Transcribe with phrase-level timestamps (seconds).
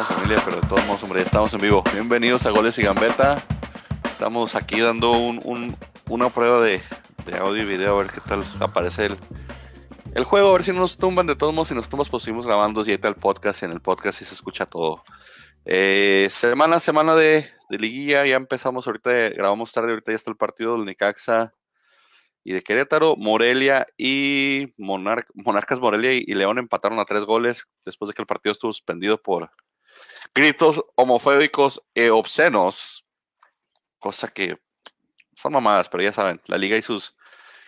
[0.00, 1.82] estamos familia, pero de todos modos, hombre, ya estamos en vivo.
[1.94, 3.42] Bienvenidos a Goles y Gambeta.
[4.04, 5.74] Estamos aquí dando un,
[6.10, 6.82] una prueba de,
[7.40, 9.16] audio y video, a ver qué tal aparece el,
[10.14, 11.26] el juego, a ver si no nos tumban.
[11.26, 13.62] De todos modos, si nos tumbas, pues seguimos grabando está el podcast.
[13.62, 15.02] En el podcast y se escucha todo.
[15.64, 20.36] Eh, semana, semana de, de, liguilla, ya empezamos ahorita, grabamos tarde, ahorita ya está el
[20.36, 21.54] partido del Necaxa
[22.44, 28.14] y de Querétaro, Morelia y Monarcas Morelia y, León empataron a tres goles después de
[28.14, 29.50] que el partido estuvo suspendido por
[30.34, 33.06] gritos homofóbicos e obscenos,
[33.98, 34.58] cosa que
[35.34, 37.16] son mamadas, pero ya saben, la liga y sus,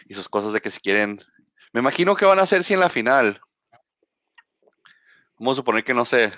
[0.06, 1.20] y sus cosas de que si quieren,
[1.73, 3.41] me imagino que van a hacer si en la final,
[5.38, 6.32] vamos a suponer que no sé,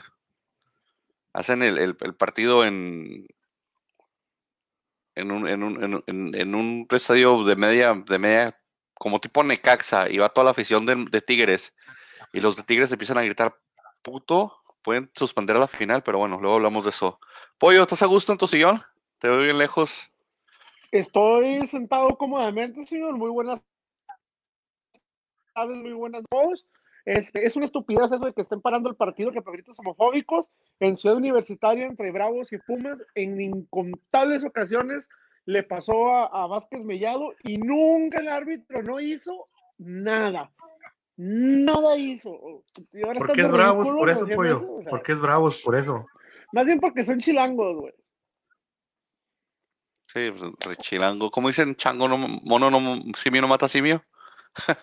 [1.33, 3.27] hacen el partido en,
[5.15, 8.59] en un, en un, en, en un estadio de media, de media,
[8.95, 11.75] como tipo Necaxa, y va toda la afición de, Tigres,
[12.33, 13.57] y los de Tigres empiezan a gritar
[14.03, 17.21] puto, pueden suspender la final, pero bueno, luego hablamos de eso.
[17.59, 18.81] Pollo, ¿estás a gusto en tu sillón?
[19.19, 20.11] Te veo bien lejos.
[20.91, 23.17] Estoy sentado cómodamente, señor.
[23.17, 23.63] Muy buenas
[25.55, 26.67] tardes, muy buenas noches.
[27.05, 30.49] Este, es una estupidez eso de que estén parando el partido que gritos homofóbicos
[30.81, 32.99] en Ciudad Universitaria entre Bravos y Pumas.
[33.15, 35.09] En incontables ocasiones
[35.45, 39.45] le pasó a, Vázquez Mellado y nunca el árbitro no hizo
[39.79, 40.51] nada.
[41.23, 42.31] Nada hizo.
[43.19, 44.81] ¿Por qué es bravos por eso, pollo?
[44.89, 46.07] ¿Por qué es bravos por eso?
[46.51, 47.95] Más bien porque son chilangos, güey.
[50.07, 50.33] Sí,
[50.65, 51.31] pues, chilango.
[51.31, 51.75] ¿Cómo dicen?
[51.77, 54.03] Chango no, mono no, simio no mata simio.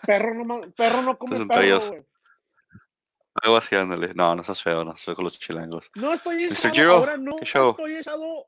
[0.05, 2.05] Perro no, perro no come perro, güey.
[3.41, 4.13] Algo así, ándale.
[4.13, 5.89] No, no estás feo, no soy con los chilangos.
[5.95, 8.47] No estoy echado, ahora no estoy echado.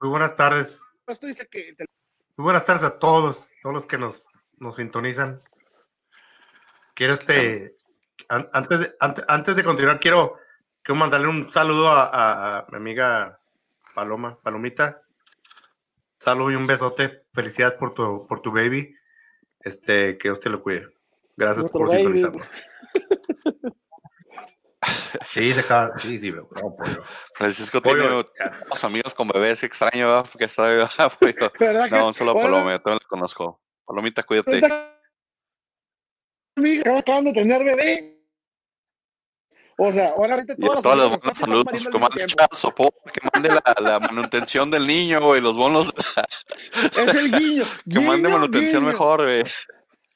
[0.00, 0.80] Muy buenas tardes.
[1.08, 1.74] Esto dice que...
[2.36, 4.24] Muy buenas tardes a todos, todos los que nos,
[4.60, 5.40] nos sintonizan.
[7.00, 7.76] Quiero este,
[8.28, 10.36] antes de, antes, de continuar, quiero,
[10.82, 13.40] quiero mandarle un saludo a, a, mi amiga
[13.94, 15.00] Paloma, Palomita.
[16.16, 17.24] Saludo y un besote.
[17.32, 18.94] Felicidades por tu, por tu baby.
[19.60, 20.88] Este, que usted lo cuide.
[21.38, 22.46] Gracias por sintonizarnos.
[25.30, 25.98] Sí, se acaba.
[25.98, 27.02] Sí, sí, no, pollo.
[27.34, 30.64] Francisco tiene los amigos con bebés extraño, que está
[31.20, 31.52] pollo.
[31.90, 33.60] No, un solo Paloma, yo también lo conozco.
[33.86, 34.60] Palomita, cuídate.
[36.56, 38.20] Amiga, acaban de tener bebé.
[39.82, 43.62] O sea, ahora ahorita todas, todas las buenas saludos, que mande soporte, que mande la,
[43.80, 45.90] la, manutención del niño, güey, los bonos.
[46.98, 47.64] Es el guiño.
[47.90, 49.42] que mande manutención mejor, güey.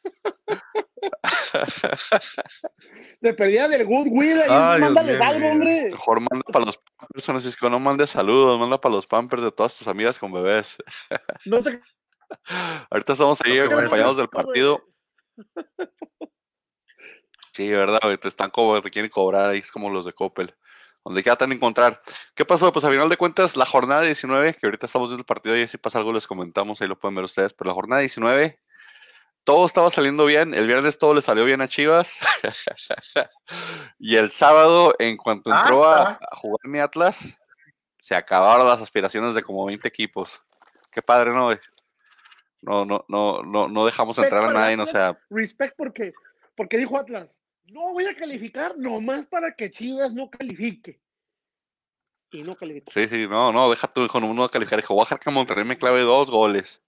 [3.22, 5.88] De perdida del Goodwill, mándales algo, hombre.
[5.90, 9.78] Mejor manda para los Pampers, Francisco, no mande saludos, manda para los Pampers de todas
[9.78, 10.76] tus amigas con bebés.
[11.46, 11.80] No sé.
[12.90, 14.84] Ahorita estamos ahí acompañados del partido.
[17.52, 20.54] Sí, verdad, te están cobrando, te quieren cobrar ahí, es como los de Coppel.
[21.04, 22.00] Donde queda tan encontrar.
[22.34, 22.72] ¿Qué pasó?
[22.72, 25.68] Pues a final de cuentas, la jornada 19, que ahorita estamos viendo el partido y
[25.68, 28.58] si pasa algo les comentamos, ahí lo pueden ver ustedes, pero la jornada 19
[29.44, 30.54] todo estaba saliendo bien.
[30.54, 32.18] El viernes todo le salió bien a Chivas.
[33.98, 37.36] y el sábado, en cuanto entró a, jugar mi Atlas,
[37.98, 40.40] se acabaron las aspiraciones de como 20 equipos.
[40.90, 41.50] Qué padre, ¿no?
[42.64, 45.18] No, no, no, no, no dejamos entrar a nadie, o sea.
[45.28, 46.14] Respect porque,
[46.56, 47.38] porque dijo Atlas,
[47.70, 50.98] no voy a calificar nomás para que Chivas no califique.
[52.30, 52.90] Y no calificó.
[52.90, 54.80] Sí, sí, no, no, deja tu hijo, no, no calificar.
[54.80, 56.82] Dijo, voy a dejar que Monterrey me clave dos goles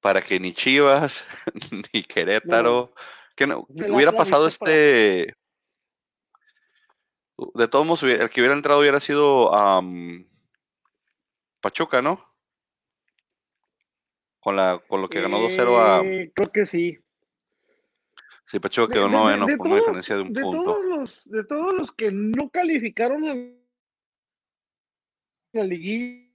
[0.00, 1.24] para que ni Chivas,
[1.92, 2.92] ni Querétaro,
[3.34, 5.34] que no, hubiera pasado este...
[7.54, 9.50] De todos modos, el que hubiera entrado hubiera sido
[11.60, 12.31] Pachuca, ¿no?
[14.42, 16.04] Con, la, con lo que ganó 2-0 a...
[16.04, 16.98] Eh, creo que sí.
[18.44, 20.64] Sí, Pachuca quedó noveno por una diferencia de un de punto.
[20.64, 23.34] Todos los, de todos los que no calificaron a
[25.52, 26.26] la liguilla,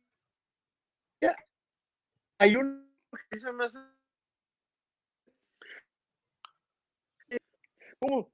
[2.37, 2.87] hay un
[7.99, 8.31] ¿Cómo?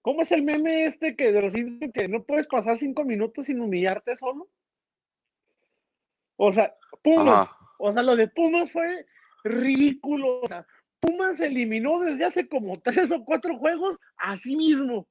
[0.00, 3.60] ¿Cómo es el meme este que de los que no puedes pasar cinco minutos sin
[3.60, 4.48] humillarte solo?
[6.36, 7.50] O sea, Pumas,
[7.86, 9.06] o sea, lo de Pumas fue
[9.44, 10.40] ridículo.
[10.40, 10.66] O sea,
[11.00, 15.06] Pumas se eliminó desde hace como tres o cuatro juegos a sí mismo.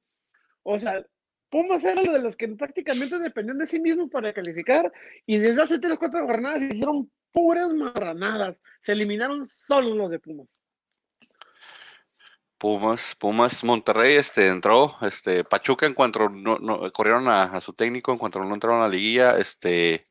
[0.64, 1.06] O sea,
[1.50, 4.92] Pumas era de los que prácticamente dependían de sí mismo para calificar
[5.24, 8.60] y desde hace tres o cuatro jornadas hicieron puras marranadas.
[8.82, 10.48] Se eliminaron solo los de Pumas.
[12.58, 18.10] Pumas, Pumas, Monterrey, este, entró, este, Pachuca en cuanto no, no corrieron a, su técnico,
[18.10, 20.02] en cuanto no entraron a la liguilla, este,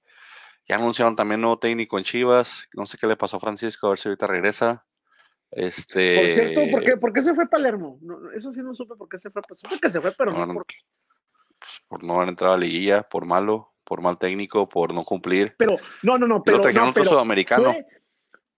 [0.74, 3.90] ya anunciaron también nuevo técnico en Chivas, no sé qué le pasó a Francisco, a
[3.92, 4.86] ver si ahorita regresa.
[5.52, 6.16] Este...
[6.16, 8.00] Por cierto, ¿por qué, ¿por qué se fue Palermo?
[8.36, 10.66] eso sí no supe por qué se fue, supe que se fue, pero no, por
[10.66, 10.76] qué.
[11.60, 15.04] pues, por no haber entrado a la liguilla, por malo, por mal técnico, por no
[15.04, 15.54] cumplir.
[15.60, 16.58] Pero, no, no, no, pero.
[16.58, 17.72] Lo trajeron no, pero sudamericano.
[17.72, 17.86] fue-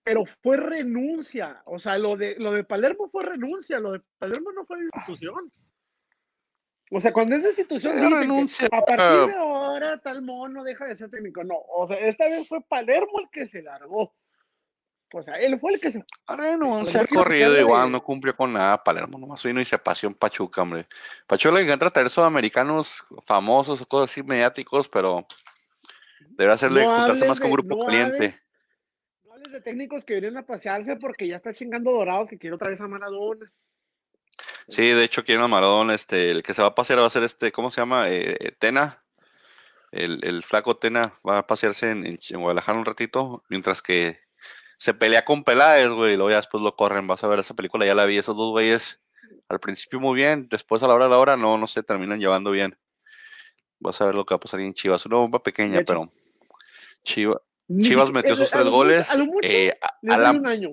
[0.04, 1.64] pero fue renuncia.
[1.66, 3.80] O sea, lo de, lo de Palermo fue renuncia.
[3.80, 5.52] Lo de Palermo no fue institución.
[6.98, 10.96] O sea, cuando es de institución, que a partir de ahora tal mono deja de
[10.96, 11.44] ser técnico.
[11.44, 14.16] No, o sea, esta vez fue Palermo el que se largó.
[15.14, 16.06] O sea, él fue el que se.
[16.26, 18.82] Renuncia, ha Pues quiero corrido igual, no cumplió con nada.
[18.82, 20.86] Palermo nomás vino y se paseó en Pachuca, hombre.
[21.28, 25.28] Pachuca le encanta traer sudamericanos famosos o cosas así mediáticos, pero
[26.30, 28.16] deberá hacerle No juntarse más con de- grupo no caliente.
[28.16, 28.46] hables-
[29.26, 32.58] No hables de técnicos que vienen a pasearse porque ya está chingando dorados que quiero
[32.58, 33.52] traer a Maradona.
[34.68, 37.10] Sí, de hecho, quieren a Maradona, este, el que se va a pasear va a
[37.10, 38.10] ser este, ¿cómo se llama?
[38.10, 39.04] Eh, eh, Tena.
[39.92, 44.20] El, el flaco Tena va a pasearse en, en en Guadalajara un ratito, mientras que
[44.78, 47.08] se pelea con Peláez, güey, y luego ya después lo corren.
[47.08, 49.02] Vas a ver esa película, ya la vi, esos dos güeyes
[49.48, 52.20] al principio muy bien, después a la hora de la hora no, no se terminan
[52.20, 52.78] llevando bien.
[53.80, 56.12] Vas a ver lo que va a pasar en Chivas, una bomba pequeña, pero
[57.04, 57.40] Chivas
[57.70, 59.10] siquiera- metió a sus tres goles.
[59.12, 60.70] A lo mucho eh, a- le a doy la- un año.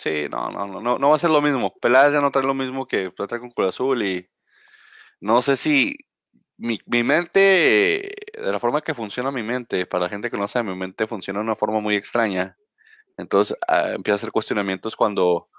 [0.00, 1.74] Sí, no, no, no, no, no va a ser lo mismo.
[1.78, 4.30] Peláez ya no trae lo mismo que trae con Cruz Azul y
[5.20, 5.94] no sé si
[6.56, 10.48] mi, mi mente, de la forma que funciona mi mente, para la gente que no
[10.48, 12.56] sabe, mi mente funciona de una forma muy extraña.
[13.18, 15.50] Entonces ah, empieza a hacer cuestionamientos cuando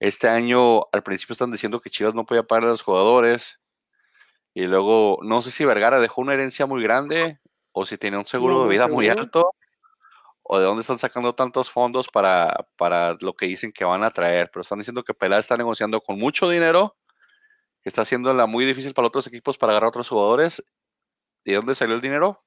[0.00, 3.60] este año al principio están diciendo que Chivas no podía pagar a los jugadores
[4.54, 7.40] y luego no sé si Vergara dejó una herencia muy grande
[7.72, 9.50] o si tenía un seguro No, de vida muy alto
[10.42, 14.10] o de dónde están sacando tantos fondos para, para lo que dicen que van a
[14.10, 16.96] traer, pero están diciendo que Peláez está negociando con mucho dinero,
[17.82, 20.64] que está haciéndola muy difícil para otros equipos para agarrar a otros jugadores.
[21.44, 22.44] ¿Y de dónde salió el dinero?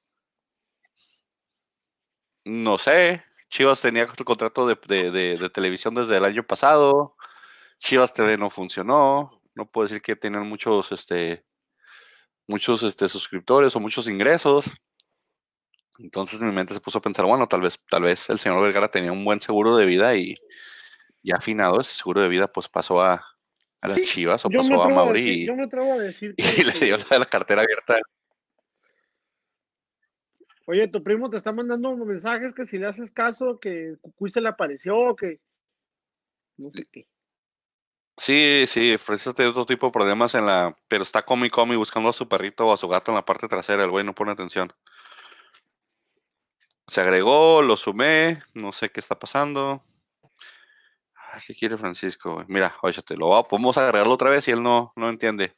[2.44, 3.22] No sé.
[3.50, 7.16] Chivas tenía el contrato de, de- de- de televisión desde el año pasado.
[7.78, 9.42] Chivas TV no funcionó.
[9.54, 11.44] No puedo decir que tenían muchos, este,
[12.46, 14.66] muchos este, suscriptores o muchos ingresos.
[15.98, 18.90] Entonces mi mente se puso a pensar, bueno, tal vez, tal vez el señor Vergara
[18.90, 20.36] tenía un buen seguro de vida y
[21.22, 23.24] ya afinado ese seguro de vida, pues pasó a,
[23.80, 26.34] a las Sí, Chivas o pasó a Mauri decir, y, yo me atrevo a decir
[26.36, 27.98] que, y le dio la, la cartera abierta.
[30.66, 34.30] oye, tu primo te está mandando unos mensajes que si le haces caso, que Cucuy
[34.30, 35.40] se le apareció, que
[36.58, 37.06] no sé qué.
[38.18, 42.08] Sí, sí, Fresa tiene otro tipo de problemas en la, pero está comi comi buscando
[42.08, 44.32] a su perrito o a su gato en la parte trasera, el güey no pone
[44.32, 44.72] atención.
[46.88, 49.82] Se agregó, lo sumé, no sé qué está pasando.
[51.32, 52.44] Ay, ¿Qué quiere Francisco?
[52.48, 55.50] Mira, óyate, lo va- podemos agregarlo otra vez y él no, no entiende.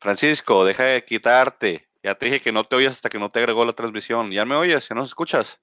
[0.00, 1.88] Francisco, deja de quitarte.
[2.02, 4.30] Ya te dije que no te oyes hasta que no te agregó la transmisión.
[4.30, 4.88] ¿Ya me oyes?
[4.88, 5.60] ¿Ya nos escuchas?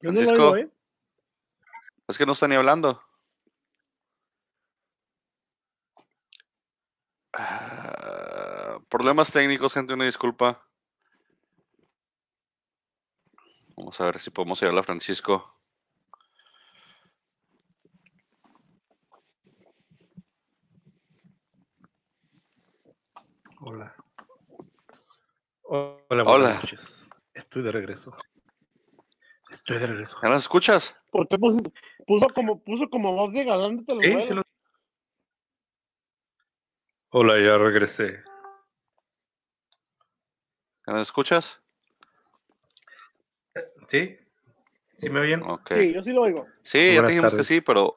[0.00, 0.50] Yo no lo Francisco.
[0.50, 0.70] oigo, ¿eh?
[2.08, 3.00] Es que no está ni hablando.
[7.32, 10.66] Ah, problemas técnicos, gente, una disculpa.
[13.76, 15.56] Vamos a ver si podemos llegar a Francisco.
[23.60, 23.94] Hola.
[25.62, 26.22] Hola, Hola.
[26.24, 27.08] buenas noches.
[27.32, 28.14] Estoy de regreso.
[29.50, 30.16] Estoy de regreso.
[30.22, 30.96] ¿Ya nos escuchas?
[31.10, 31.60] ¿Por qué puso,
[32.06, 34.42] puso como, puso como voz de galán de telenovela?
[37.10, 38.29] Hola, ya regresé.
[40.90, 41.60] ¿Ya nos escuchas?
[43.86, 44.18] sí,
[44.96, 45.40] sí me oyen.
[45.68, 46.48] Sí, yo sí lo oigo.
[46.62, 47.46] Sí, ya te dijimos tardes.
[47.46, 47.94] que sí, pero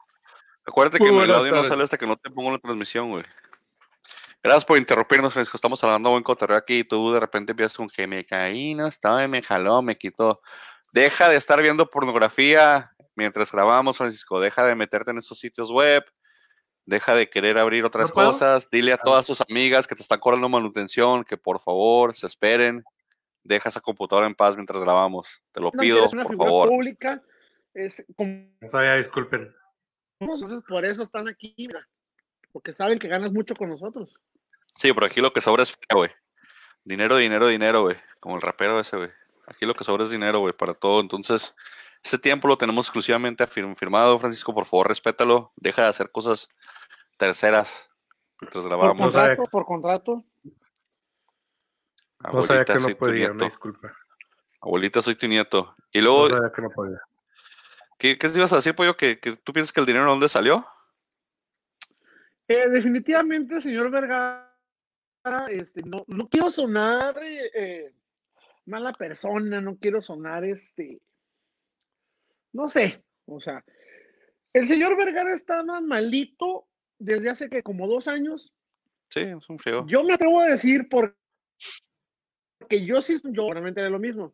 [0.64, 1.68] acuérdate Muy que en el audio no tardes.
[1.70, 3.24] sale hasta que no te pongo la transmisión, güey.
[4.44, 5.56] Gracias por interrumpirnos, Francisco.
[5.56, 8.86] Estamos hablando buen cotorreo aquí y tú de repente empiezas un que me caí, no
[8.86, 10.40] estaba, y me jaló, me quitó.
[10.92, 14.38] Deja de estar viendo pornografía mientras grabamos, Francisco.
[14.38, 16.04] Deja de meterte en esos sitios web.
[16.86, 18.68] Deja de querer abrir otras cosas.
[18.70, 22.84] Dile a todas tus amigas que te están cobrando manutención que por favor se esperen.
[23.42, 25.42] Deja esa computadora en paz mientras grabamos.
[25.52, 26.68] Te lo No, pido, eres una por favor.
[26.68, 27.22] pública.
[27.72, 29.54] Es como, Todavía disculpen.
[30.20, 31.86] entonces por eso están aquí, mira.
[32.52, 34.14] Porque saben que ganas mucho con nosotros.
[34.78, 36.10] Sí, pero aquí lo que sobra es güey.
[36.84, 37.96] Dinero, dinero, dinero, güey.
[38.20, 39.10] Como el rapero ese, güey.
[39.46, 41.00] Aquí lo que sobra es dinero, güey, para todo.
[41.00, 41.54] Entonces,
[42.04, 44.54] este tiempo lo tenemos exclusivamente firmado, Francisco.
[44.54, 45.52] Por favor, respétalo.
[45.56, 46.48] Deja de hacer cosas
[47.16, 47.90] terceras
[48.40, 49.12] mientras Por grabamos.
[49.12, 50.24] Sabe- contrato, por contrato.
[52.32, 53.44] No sabía Abuelita, que no soy tu podía, nieto.
[53.46, 53.92] disculpa.
[54.60, 55.74] Abuelita, soy tu nieto.
[55.92, 57.00] Y No luego, sabía que no podía.
[57.98, 58.96] ¿qué, qué te ibas a decir, Pollo?
[58.96, 60.66] ¿Que, que tú piensas que el dinero de dónde salió?
[62.48, 64.50] Eh, definitivamente, señor Vergara,
[65.48, 67.94] este, no, no quiero sonar eh, eh,
[68.66, 71.00] mala persona, no quiero sonar este,
[72.54, 73.62] no sé, o sea,
[74.52, 76.68] El señor Vergara estaba malito
[76.98, 78.54] desde hace que como dos años.
[79.10, 79.84] Sí, es un frío.
[79.86, 81.16] Yo me atrevo a decir porque
[82.70, 84.32] yo sí, yo realmente era lo mismo.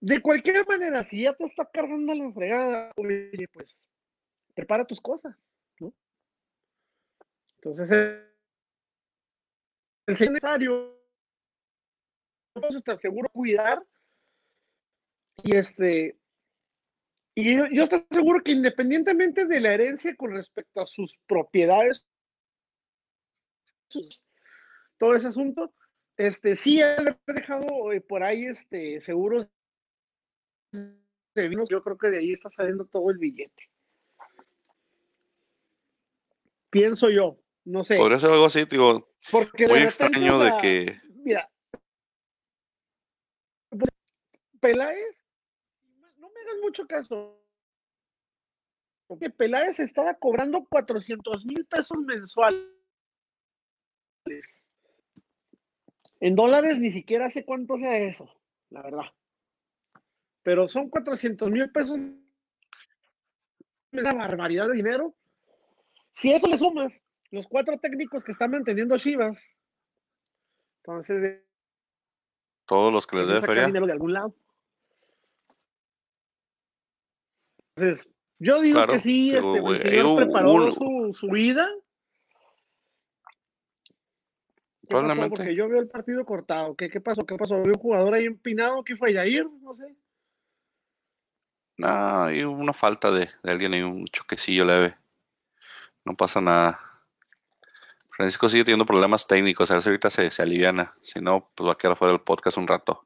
[0.00, 3.78] De cualquier manera, si ya te está cargando la fregada, oye, pues
[4.54, 5.34] prepara tus cosas,
[5.80, 5.94] ¿no?
[7.56, 7.90] Entonces,
[10.06, 11.00] el señor necesario,
[12.84, 13.82] te seguro cuidar
[15.42, 16.18] y este
[17.34, 22.04] y yo, estoy seguro que independientemente de la herencia con respecto a sus propiedades,
[24.98, 25.72] todo ese asunto,
[26.16, 29.48] este, sí ha dejado eh, por ahí este, seguros
[30.72, 31.68] de vinos.
[31.68, 33.68] Yo creo que de ahí está saliendo todo el billete.
[36.70, 37.96] Pienso yo, no sé.
[37.96, 41.00] Podría ser algo así, digo, Porque muy extraño de que...
[41.24, 41.50] Mira,
[44.60, 45.23] Peláez
[46.62, 47.40] mucho caso.
[49.20, 52.68] Que Peláez estaba cobrando 400 mil pesos mensuales.
[56.20, 58.34] En dólares ni siquiera sé cuánto sea eso,
[58.70, 59.04] la verdad.
[60.42, 61.98] Pero son 400 mil pesos.
[63.92, 65.14] Una barbaridad de dinero.
[66.14, 69.56] Si eso le sumas los cuatro técnicos que están manteniendo Chivas,
[70.78, 71.42] entonces.
[72.66, 73.66] Todos los que les dé feria.
[73.66, 74.34] dinero de algún lado.
[77.76, 81.68] Entonces, yo digo que sí, este, el señor preparó su, su, vida.
[84.88, 85.36] Probablemente.
[85.36, 86.76] Porque yo veo el partido cortado.
[86.76, 87.24] ¿Qué, ¿Qué pasó?
[87.24, 87.60] ¿Qué pasó?
[87.62, 88.84] ¿Vio un jugador ahí empinado?
[88.84, 89.12] ¿Qué fue?
[89.12, 89.48] ¿Yair?
[89.62, 89.96] No sé.
[91.76, 94.96] No, hay una falta de, de alguien hay un choquecillo leve.
[96.04, 96.78] No pasa nada.
[98.10, 100.94] Francisco sigue teniendo problemas técnicos, a ver si ahorita se, se aliviana.
[101.02, 103.04] Si no, pues va a quedar fuera del podcast un rato.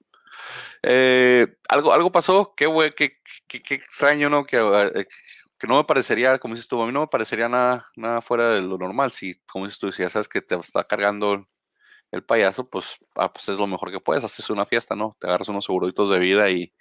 [0.83, 3.13] Eh, algo, algo pasó, qué, qué,
[3.47, 4.45] qué, extraño, ¿no?
[4.45, 5.07] Que, eh,
[5.59, 8.51] que no me parecería, como dices tú, a mí no me parecería nada, nada fuera
[8.51, 9.13] de lo normal.
[9.13, 11.47] Si, como dices tú, si ya sabes que te está cargando
[12.13, 15.17] el payaso, pues, ah, pues es lo mejor que puedes, haces una fiesta, ¿no?
[15.21, 16.73] Te agarras unos seguritos de vida y,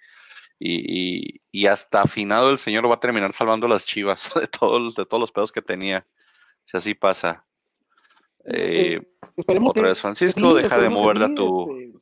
[0.58, 5.06] y, y, hasta afinado el señor va a terminar salvando las chivas de, todos de
[5.06, 6.06] todos los pedos que tenía.
[6.64, 7.44] Si así pasa.
[8.44, 9.00] Eh,
[9.36, 11.98] otra vez, Francisco, deja de moverle a tu, este,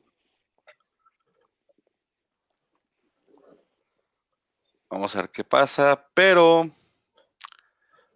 [4.97, 6.71] Vamos a ver qué pasa, pero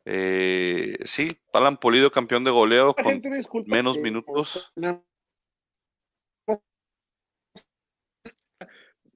[0.03, 3.21] eh, sí, Alan Polido campeón de goleo con
[3.67, 4.73] menos minutos.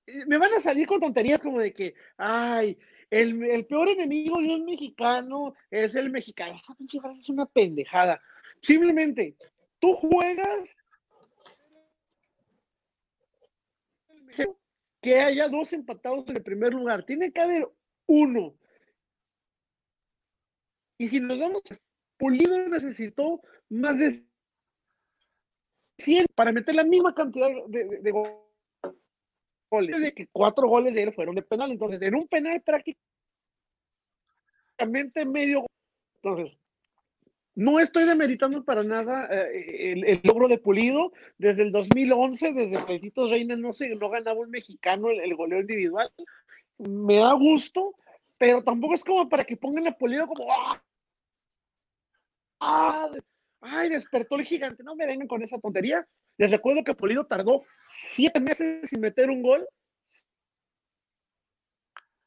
[0.05, 2.77] Me van a salir con tonterías como de que, ay,
[3.09, 6.53] el, peor enemigo de un mexicano es el mexicano.
[6.53, 8.21] Esa pinche frase es una pendejada.
[8.61, 9.35] Simplemente,
[9.79, 10.77] tú juegas
[15.05, 17.05] que haya dos empatados en el primer lugar.
[17.05, 17.69] Tiene que haber
[18.07, 18.57] uno.
[20.97, 21.61] Y si nos vamos,
[22.17, 24.25] Pulido necesitó más de
[25.99, 28.11] 100 para meter la misma cantidad de,
[29.69, 29.99] goles.
[29.99, 31.69] De que cuatro goles de él fueron de penal.
[31.69, 33.03] Entonces, en un penal prácticamente
[35.23, 35.67] medio.
[36.15, 36.57] Entonces,
[37.55, 41.13] no estoy demeritando para nada eh, el, logro de Pulido.
[41.37, 46.11] Desde el 2011, desde Petitos Reina, no, se, no ganaba un mexicano el, goleo individual.
[46.77, 47.95] Me da gusto,
[48.37, 50.45] pero tampoco es como para que pongan a Pulido como.
[50.51, 50.83] ¡Ah!
[52.59, 53.09] ¡Ah!
[53.61, 54.83] ¡Ay, despertó el gigante!
[54.83, 56.05] No me vengan con esa tontería.
[56.37, 59.65] Les recuerdo que Pulido tardó siete meses sin meter un gol.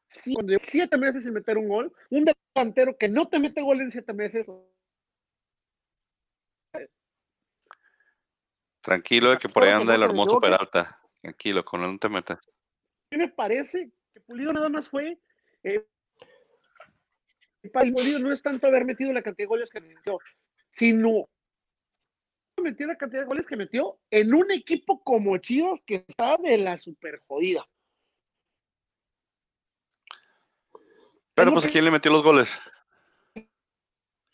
[0.06, 1.92] Siete meses sin meter un gol.
[2.08, 4.48] Un delantero que no te mete gol en siete meses
[8.88, 10.98] Tranquilo, de que por ahí anda el hermoso Peralta.
[11.20, 12.38] Tranquilo, con él no te metas.
[13.10, 15.20] Me parece que Pulido nada más fue.
[15.62, 15.86] Eh,
[17.70, 20.18] Pulido no es tanto haber metido la cantidad de goles que metió,
[20.72, 21.28] sino
[22.62, 26.56] metió la cantidad de goles que metió en un equipo como Chivas que está de
[26.56, 27.68] la super jodida.
[31.34, 32.58] Pero pues a quién le metió los goles.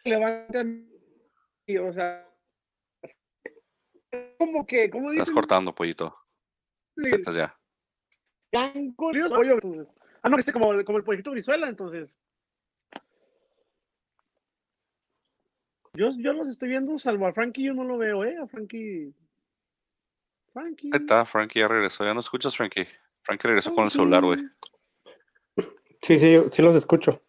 [0.05, 0.65] Levanta,
[1.81, 2.34] o sea,
[4.47, 6.17] como que, como Estás cortando, pollito.
[6.97, 7.57] Estás ya.
[8.55, 8.73] Ah,
[10.29, 12.19] no, que esté como, como el pollito Brizuela, entonces.
[15.95, 18.37] Yo, yo los estoy viendo, salvo a Frankie, yo no lo veo, ¿eh?
[18.43, 19.15] A Frankie.
[20.53, 20.91] Frankie.
[20.93, 22.05] Ahí está, Frankie ya regresó.
[22.05, 22.87] Ya no escuchas, Frankie.
[23.23, 24.41] Frankie regresó con el celular, güey.
[26.03, 27.23] Sí, sí, sí los escucho.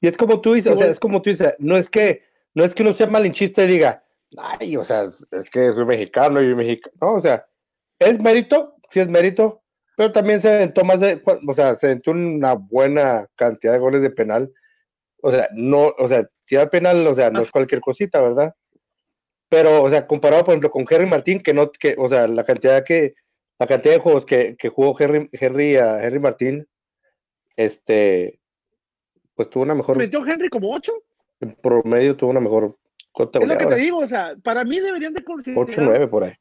[0.00, 2.64] Y es como tú dices, o sea, es como tú dices, no es que, no
[2.64, 4.04] es que uno sea malinchista y diga,
[4.36, 7.46] ay, o sea, es que soy mexicano y mexicano, no, o sea,
[7.98, 9.62] es mérito, sí es mérito,
[9.96, 14.00] pero también se aventó más de, o sea, se aventó una buena cantidad de goles
[14.00, 14.52] de penal
[15.20, 18.54] O sea, no, o sea, si da penal, o sea, no es cualquier cosita, ¿verdad?
[19.48, 22.44] Pero, o sea, comparado, por ejemplo, con Henry Martín, que no, que, o sea, la
[22.44, 23.14] cantidad que,
[23.58, 26.68] la cantidad de juegos que, que jugó Henry, Henry a Henry Martín,
[27.56, 28.40] este,
[29.34, 29.96] pues tuvo una mejor.
[29.96, 30.92] ¿Metió Henry como 8?
[31.40, 32.78] En promedio tuvo una mejor
[33.14, 35.64] Es lo que te digo, o sea, para mí deberían de considerar.
[35.68, 36.34] 8 9 por ahí.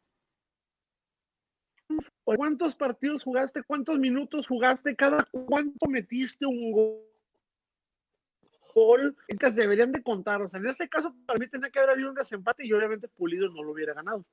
[2.23, 3.63] ¿Cuántos partidos jugaste?
[3.63, 4.95] ¿Cuántos minutos jugaste?
[4.95, 7.07] ¿Cada cuánto metiste un gol?
[9.27, 10.41] Entonces deberían de contar.
[10.41, 13.07] O sea, en este caso, para mí tenía que haber habido un desempate y obviamente
[13.07, 14.23] Pulido no lo hubiera ganado.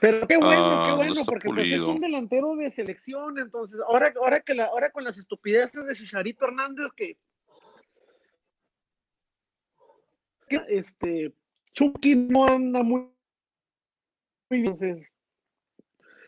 [0.00, 4.12] Pero qué bueno, qué ah, bueno, porque pues, es un delantero de selección, entonces, ahora,
[4.16, 7.16] ahora que la, ahora con las estupideces de Chicharito Hernández que
[10.68, 11.32] este
[11.72, 13.08] Chucky no anda muy
[14.50, 15.12] entonces,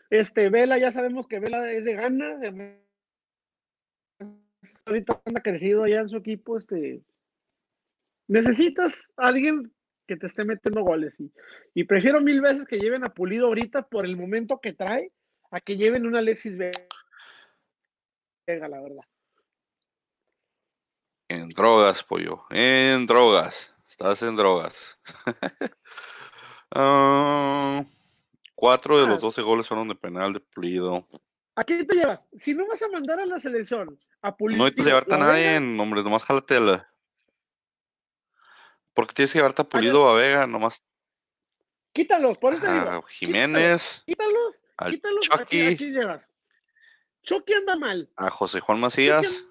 [0.09, 2.39] este, Vela, ya sabemos que Vela es de gana.
[4.85, 6.57] Ahorita anda crecido allá en su equipo.
[6.57, 7.01] Este,
[8.27, 9.73] necesitas a alguien
[10.07, 11.19] que te esté metiendo goles.
[11.19, 11.31] Y,
[11.73, 15.11] y, prefiero mil veces que lleven a Pulido ahorita por el momento que trae
[15.49, 16.77] a que lleven un Alexis Vega,
[18.47, 19.03] la verdad.
[21.29, 22.43] En drogas, pollo.
[22.49, 23.70] En drogas.
[23.91, 24.97] Estás en drogas.
[26.73, 27.83] uh...
[28.55, 29.21] Cuatro de los ah.
[29.21, 31.07] doce goles fueron de penal de Pulido.
[31.55, 32.27] ¿A qué te llevas?
[32.37, 34.59] Si no vas a mandar a la selección a Pulido.
[34.59, 36.87] No hay que llevarte a nadie, en hombre, nomás la.
[38.93, 40.83] Porque tienes que llevarte a Pulido o a Vega, nomás.
[41.91, 44.03] Quítalos, por eso a Jiménez.
[44.05, 45.27] Quítalos, quítalos.
[45.27, 45.67] Chucky.
[45.67, 46.31] Aquí, llevas.
[47.23, 48.09] Chucky anda mal.
[48.15, 49.47] A José Juan Macías.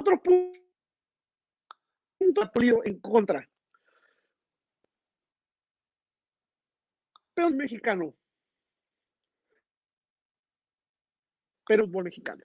[0.00, 0.60] Otro punto
[2.42, 3.48] a Pulido en contra.
[7.34, 8.14] campeón mexicano.
[11.66, 12.44] Pero fútbol mexicano.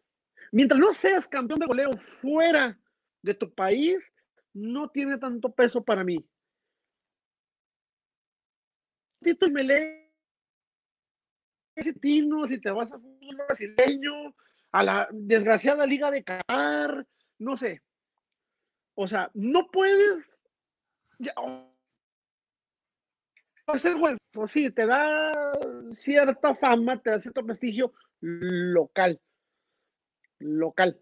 [0.52, 2.80] Mientras no seas campeón de goleo fuera
[3.22, 4.14] de tu país,
[4.54, 6.18] no tiene tanto peso para mí.
[9.22, 10.10] Si tú me lees
[11.76, 14.34] ese tino, si te vas a fútbol brasileño,
[14.72, 17.06] a la desgraciada liga de Qatar,
[17.40, 17.82] no sé.
[18.96, 20.38] O sea, no puedes.
[21.20, 21.34] Ya,
[23.78, 25.54] ser bueno, pues sí, te da
[25.94, 29.20] cierta fama, te da cierto prestigio local.
[30.40, 31.00] Local.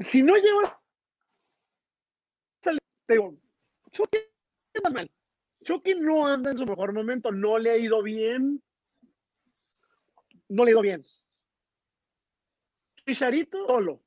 [0.00, 0.76] si no llevas,
[3.06, 3.34] te digo,
[3.92, 4.18] Chucky
[4.74, 5.10] anda mal.
[5.64, 8.62] Chucky no anda en su mejor momento, no le ha ido bien.
[10.48, 11.02] No le ha ido bien.
[13.06, 14.02] Chicharito solo.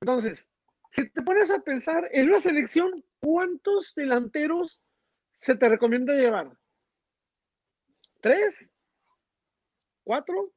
[0.00, 0.48] Entonces,
[0.92, 4.80] si te pones a pensar en una selección, ¿cuántos delanteros
[5.40, 6.58] se te recomienda llevar?
[8.20, 8.72] ¿Tres?
[10.04, 10.52] ¿Cuatro?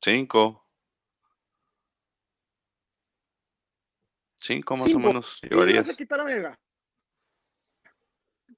[0.00, 0.66] Cinco.
[4.40, 5.84] Cinco más o menos llevarías.
[5.84, 6.60] ¿Quién quitar a Vega?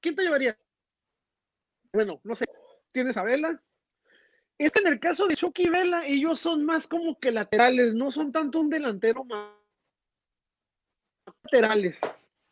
[0.00, 0.58] ¿Quién te llevaría?
[1.92, 2.46] Bueno, no sé.
[2.90, 3.62] ¿Tienes a Vela?
[4.59, 7.93] Es que en el caso de Chucky y Vela, ellos son más como que laterales,
[7.95, 9.51] no son tanto un delantero más
[11.43, 12.01] laterales.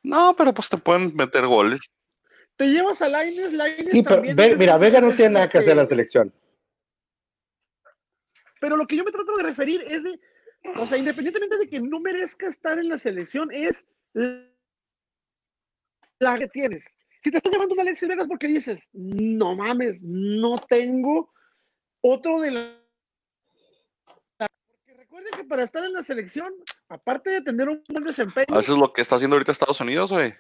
[0.03, 1.81] No, pero pues te pueden meter goles.
[2.57, 5.77] Te llevas a Laines, Laines Sí, pero mira, Vega no tiene nada que hacer en
[5.77, 6.33] la selección.
[8.61, 10.21] Pero lo que yo me trato de referir es de,
[10.77, 13.87] o sea, independientemente de que no merezca estar en la selección, es
[16.19, 16.85] la que tienes.
[17.23, 21.33] Si te estás llevando a Alexis Vegas porque dices, no mames, no tengo
[22.03, 22.83] otro de la
[25.13, 26.55] Recuerden que para estar en la selección,
[26.89, 28.59] aparte de tener un buen desempeño.
[28.59, 30.35] Eso es lo que está haciendo ahorita Estados Unidos, güey.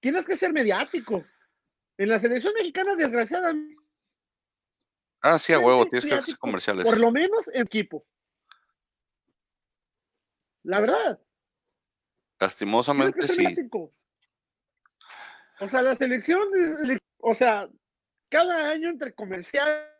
[0.00, 1.24] Tienes que ser mediático.
[1.98, 3.76] En la selección mexicana, desgraciadamente.
[5.20, 6.86] Ah, sí, a huevo, tienes que hacer comerciales.
[6.86, 8.06] Por lo menos en equipo.
[10.62, 11.20] La verdad.
[12.40, 13.44] Lastimosamente, sí.
[15.60, 16.48] O sea, la selección,
[17.18, 17.68] o sea,
[18.30, 19.95] cada año entre comerciales,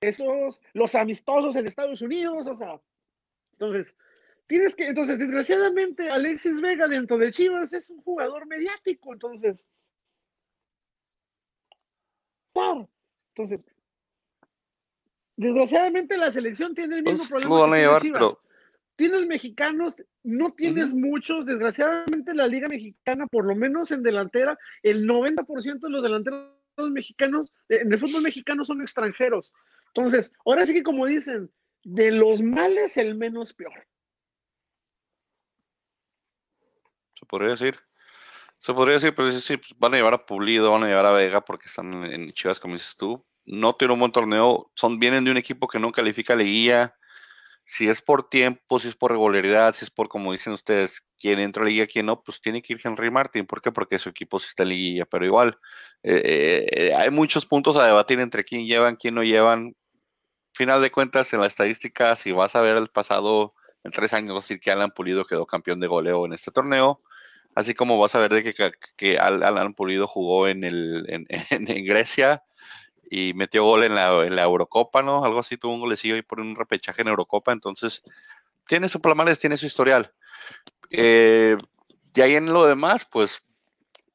[0.00, 2.80] esos, los amistosos en Estados Unidos, o sea,
[3.52, 3.96] entonces,
[4.46, 9.64] tienes que, entonces, desgraciadamente, Alexis Vega dentro de Chivas es un jugador mediático, entonces,
[13.34, 13.60] entonces,
[15.36, 18.00] desgraciadamente la selección tiene el mismo pues, problema.
[18.00, 18.36] Chivas.
[18.96, 25.06] Tienes mexicanos, no tienes muchos, desgraciadamente la liga mexicana, por lo menos en delantera, el
[25.06, 29.52] 90% de los delanteros mexicanos, en el fútbol mexicano son extranjeros.
[29.94, 31.50] Entonces, ahora sí que como dicen,
[31.84, 33.86] de los males el menos peor.
[37.18, 37.78] Se podría decir.
[38.58, 41.12] Se podría decir, pero sí, pues, van a llevar a Pulido, van a llevar a
[41.12, 43.24] Vega porque están en, Chivas, como dices tú.
[43.44, 46.97] No tiene un buen torneo, son, vienen de un equipo que no califica liguilla.
[47.68, 51.38] Si es por tiempo, si es por regularidad, si es por, como dicen ustedes, quién
[51.38, 53.46] entra a liguilla, quién no, pues tiene que ir Henry Martin.
[53.46, 53.72] ¿Por qué?
[53.72, 55.58] Porque su equipo sí está en liguilla, pero igual,
[56.02, 59.76] eh, eh, hay muchos puntos a debatir entre quién llevan, quién no llevan.
[60.54, 63.54] Final de cuentas, en la estadística, si vas a ver el pasado,
[63.84, 67.02] en tres años, decir que Alan Pulido quedó campeón de goleo en este torneo
[67.58, 71.26] Así como vas a ver de que, que Alan Pulido jugó en, el, en,
[71.84, 72.44] Grecia
[73.10, 75.24] y metió gol en la, Eurocopa, ¿no?
[75.24, 77.52] Algo así, tuvo un golecillo ahí por un repechaje en Eurocopa.
[77.52, 78.02] Entonces,
[78.66, 80.12] tiene su palmarés, tiene su historial.
[80.90, 81.56] Eh,
[82.12, 83.42] de ahí en lo demás, pues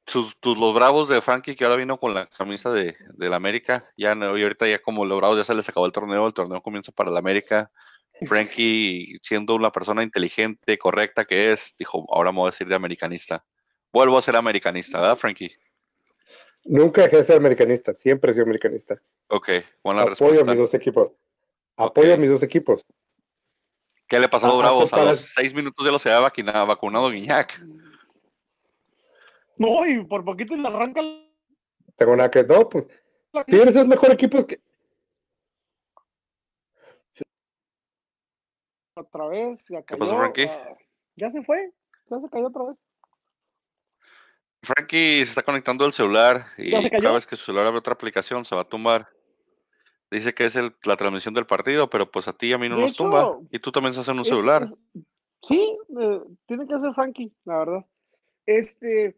[0.06, 4.16] sus, los bravos de Frankie, que ahora vino con la camisa de, la América, ya
[4.16, 6.92] y ahorita ya como los bravos ya se les acabó el torneo, el torneo comienza
[6.92, 7.72] para la América.
[8.28, 12.76] Frankie, siendo una persona inteligente, correcta que es, dijo, ahora me voy a decir de
[12.76, 13.44] americanista.
[13.92, 15.52] Vuelvo a ser americanista, ¿verdad, Frankie?
[16.66, 19.02] Nunca dejé de ser americanista, siempre he sido americanista.
[19.28, 19.50] Ok,
[19.84, 20.26] buena respuesta.
[20.26, 21.12] Apoyo a mis dos equipos.
[21.76, 22.86] Apoyo a mis dos equipos.
[24.08, 24.94] ¿Qué le pasó a Bravos?
[24.94, 27.66] A los seis minutos ya lo se había vacunado, vacunado Guiñac.
[29.58, 31.02] No, y por poquito le arranca.
[31.96, 32.44] Tengo nada que.
[32.44, 32.86] No, pues.
[33.48, 34.62] Tienes el mejor equipo que.
[38.96, 39.86] otra vez, ya cayó.
[39.86, 40.50] ¿Qué pasó, Frankie?
[41.16, 41.72] Ya se fue,
[42.10, 42.78] ya se cayó otra vez.
[44.64, 48.46] Frankie se está conectando al celular y cada vez que su celular abre otra aplicación
[48.46, 49.10] se va a tumbar.
[50.10, 52.70] Dice que es el, la transmisión del partido, pero pues a ti y a mí
[52.70, 53.38] no nos tumba.
[53.52, 54.66] Y tú también estás en un celular.
[55.42, 57.86] sí, eh, tiene que ser Frankie, la verdad.
[58.46, 59.18] Este,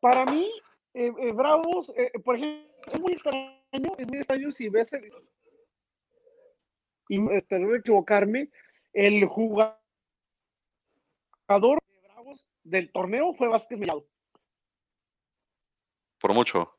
[0.00, 0.50] para mí,
[0.92, 1.90] eh, eh, Bravos,
[2.24, 5.10] por ejemplo, es muy extraño, es muy extraño si ves el,
[7.08, 8.50] y espero equivocarme,
[8.92, 9.78] el jugador
[11.48, 14.06] de Bravos del torneo fue Vázquez Mellado.
[16.24, 16.74] Por mucho.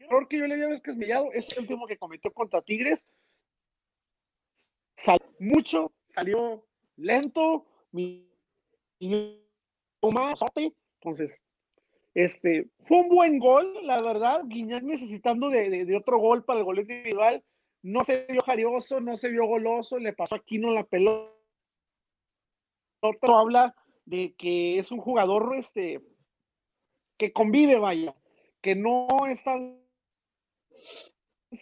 [0.00, 2.60] El error que yo le di a Vázquez Mellado es el último que cometió contra
[2.60, 3.06] Tigres.
[4.96, 7.66] Salió mucho, salió lento,
[10.02, 11.40] más, entonces,
[12.14, 14.42] este, fue un buen gol, la verdad.
[14.46, 17.44] Guiñac necesitando de, de, otro gol para el gol individual.
[17.82, 21.32] No se vio jarioso, no se vio goloso, le pasó a Quino la pelota
[23.02, 26.02] otro habla de que es un jugador este,
[27.16, 28.16] que convive, vaya,
[28.64, 29.60] que no está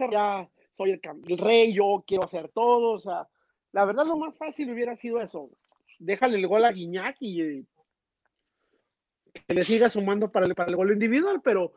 [0.08, 3.28] ya soy el, rey, yo quiero hacer todo, o sea,
[3.72, 5.50] la verdad lo más fácil hubiera sido eso,
[5.98, 7.66] déjale el gol a Guiñac y
[9.32, 11.72] que le siga sumando para el, para el gol individual, pero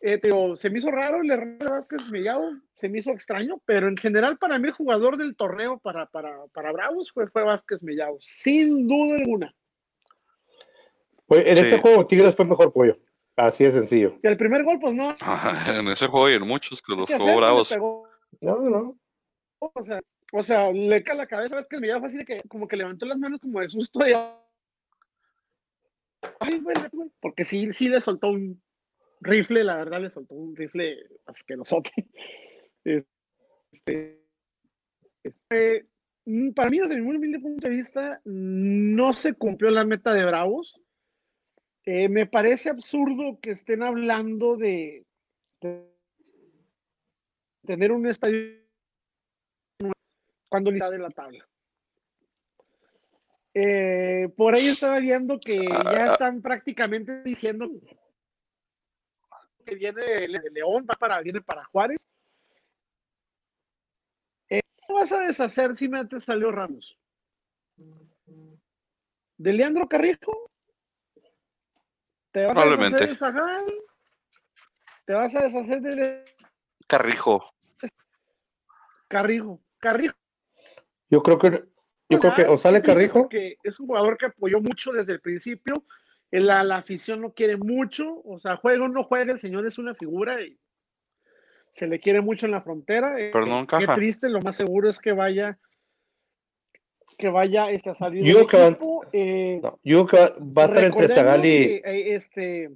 [0.00, 0.20] eh,
[0.54, 3.96] se me hizo raro el error de Vázquez Mellado, se me hizo extraño, pero en
[3.96, 8.16] general para mí el jugador del torneo para, para, para Bravos fue, fue Vázquez Mellado,
[8.20, 9.54] sin duda alguna.
[11.26, 12.96] Pues en este juego Tigres fue mejor pollo,
[13.36, 14.18] así de sencillo.
[14.22, 15.14] Y el primer gol, pues no.
[15.78, 17.76] en ese juego y en muchos que los jugó Bravos.
[18.40, 18.98] No, no.
[19.58, 20.00] O sea,
[20.32, 23.06] o sea, le cae la cabeza, Vázquez Mellado fue así de que como que levantó
[23.06, 24.16] las manos como de susto de...
[26.40, 26.62] Ay,
[27.20, 28.62] porque sí, sí le soltó un
[29.20, 31.90] rifle, la verdad le soltó un rifle asquerosote.
[33.74, 34.20] Este,
[35.50, 35.86] eh,
[36.54, 40.24] para mí, desde mi muy humilde punto de vista, no se cumplió la meta de
[40.24, 40.80] Bravos.
[41.84, 45.04] Eh, me parece absurdo que estén hablando de,
[47.66, 48.62] tener un estadio
[50.48, 51.48] cuando está de la tabla.
[53.54, 57.68] Eh, por ahí estaba viendo que ya están prácticamente diciendo
[59.66, 62.00] que viene León, va para, viene para Juárez.
[64.48, 66.96] Eh, ¿Qué vas a deshacer si metes a Leo Ramos?
[69.36, 70.51] ¿De Leandro Carrijo?
[72.32, 73.74] ¿Te vas a deshacer de?
[75.04, 76.24] ¿Te vas a deshacer de
[76.86, 77.44] Carrijo?
[79.08, 80.14] Carrijo, Carrijo.
[81.10, 81.64] Yo creo que
[82.08, 83.28] yo creo que o sale Carrijo.
[83.28, 85.84] Que es un jugador que apoyó mucho desde el principio
[86.40, 89.78] la, la, afición lo quiere mucho, o sea, juega o no juega, el señor es
[89.78, 90.58] una figura y
[91.74, 93.20] se le quiere mucho en la frontera.
[93.20, 95.58] Eh, Perdón, Qué triste, lo más seguro es que vaya
[97.14, 98.76] que vaya este, a salir yo que
[99.12, 102.70] eh, yo que va, a estar entre Zagal y eh, este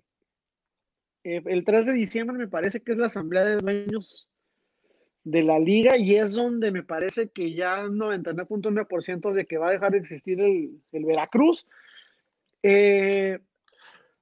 [1.23, 4.29] el 3 de diciembre me parece que es la asamblea de dueños
[5.25, 9.73] de la liga y es donde me parece que ya 99.9% de que va a
[9.73, 11.67] dejar de existir el, el Veracruz
[12.63, 13.41] eh,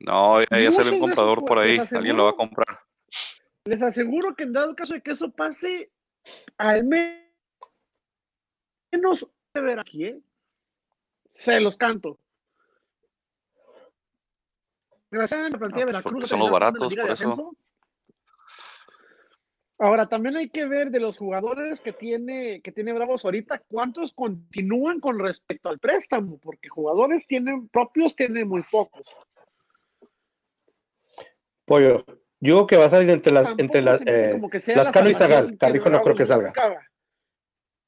[0.01, 2.67] no, ya sale un comprador por ahí, alguien lo va a comprar.
[3.65, 5.91] Les aseguro que en dado caso de que eso pase,
[6.59, 7.27] al menos
[9.55, 10.21] de ver aquí, ¿eh?
[11.35, 12.19] se los canto.
[15.11, 17.05] desgraciadamente la plantilla de Ah, pues Veracruz porque no son los terminó jugando en la
[17.07, 17.57] baratos, de por eso.
[19.79, 24.13] Ahora, también hay que ver de los jugadores que tiene, que tiene Bravos ahorita, cuántos
[24.13, 29.03] continúan con respecto al préstamo, porque jugadores tienen propios, tienen muy pocos.
[31.65, 32.05] Pollo.
[32.41, 34.77] Yo creo que va a salir entre las, Tampoco entre las, eh, como que sea
[34.77, 35.59] Lascano la y Zagal.
[35.59, 36.53] Carrijo no creo que salga.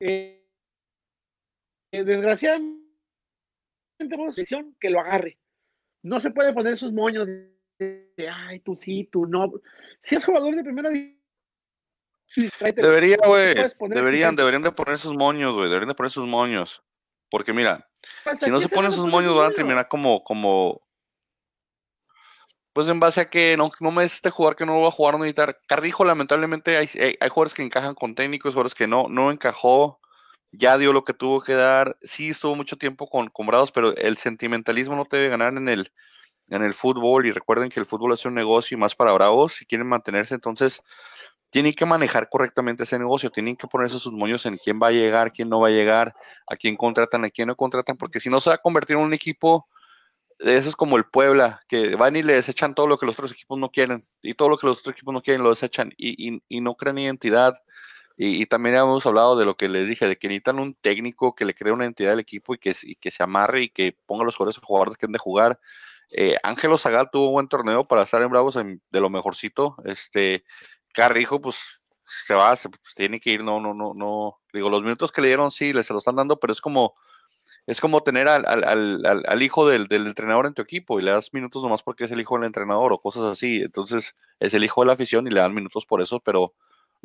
[0.00, 0.36] eh,
[2.04, 2.82] desgraciadamente,
[3.98, 5.38] una selección que lo agarre.
[6.02, 9.52] No se puede poner sus moños de, ay, tú sí, tú no.
[10.02, 10.90] Si es jugador de primera.
[12.74, 13.54] Debería, güey.
[13.88, 15.68] Deberían, deberían de poner sus moños, güey.
[15.68, 16.82] Deberían de poner sus moños.
[17.30, 17.88] Porque mira,
[18.24, 20.82] Pues si no se ponen sus moños, van a terminar como, como.
[22.72, 24.92] Pues en base a que no, no me es este jugador que no va a
[24.92, 25.59] jugar, no necesitar.
[25.66, 30.00] Carrijo, lamentablemente, hay, hay, hay jugadores que encajan con técnicos, jugadores que no, no encajó.
[30.52, 31.96] Ya dio lo que tuvo que dar.
[32.02, 35.68] Sí estuvo mucho tiempo con, con Bravos, pero el sentimentalismo no te debe ganar en
[35.68, 35.92] el,
[36.48, 37.26] en el fútbol.
[37.26, 40.35] Y recuerden que el fútbol es un negocio y más para Bravos si quieren mantenerse.
[40.35, 40.82] Entonces,
[41.50, 44.92] tienen que manejar correctamente ese negocio, tienen que ponerse sus moños en quién va a
[44.92, 46.14] llegar, quién no va a llegar,
[46.48, 49.02] a quién contratan, a quién no contratan, porque si no se va a convertir en
[49.02, 49.68] un equipo
[50.38, 53.32] de esos como el Puebla, que van y le desechan todo lo que los otros
[53.32, 56.35] equipos no quieren, y todo lo que los otros equipos no quieren lo desechan, y,
[56.35, 57.54] y, y no crean identidad.
[58.16, 61.35] Y, y, también hemos hablado de lo que les dije, de que necesitan un técnico
[61.35, 63.96] que le cree una identidad al equipo y que, y que se amarre y que
[64.07, 65.61] ponga los jugadores jugar que han de jugar.
[66.11, 69.76] Eh, Ángelo Zagal tuvo un buen torneo para estar en Bravos en, de lo mejorcito.
[69.85, 70.44] Este,
[70.94, 74.38] Carrijo, pues se va, se, pues, tiene que ir, no, no, no, no.
[74.52, 76.94] Digo, los minutos que le dieron sí, le se lo están dando, pero es como,
[77.66, 81.62] es como tener al hijo del, del, entrenador en tu equipo y le das minutos
[81.62, 83.62] nomás porque es el hijo del entrenador o cosas así.
[83.62, 86.55] Entonces, es el hijo de la afición y le dan minutos por eso, pero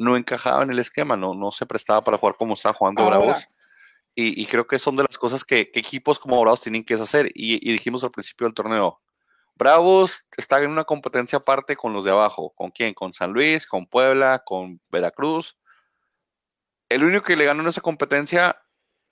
[0.01, 3.19] no encajaba en el esquema, no, no se prestaba para jugar como estaba jugando Ahora,
[3.19, 3.47] Bravos.
[4.15, 6.95] Y, y, creo que son de las cosas que, que equipos como Bravos tienen que
[6.95, 7.27] hacer.
[7.33, 8.99] Y, y dijimos al principio del torneo,
[9.55, 12.51] Bravos está en una competencia aparte con los de abajo.
[12.55, 12.93] ¿Con quién?
[12.95, 15.57] Con San Luis, con Puebla, con Veracruz.
[16.89, 18.59] El único que le ganó en esa competencia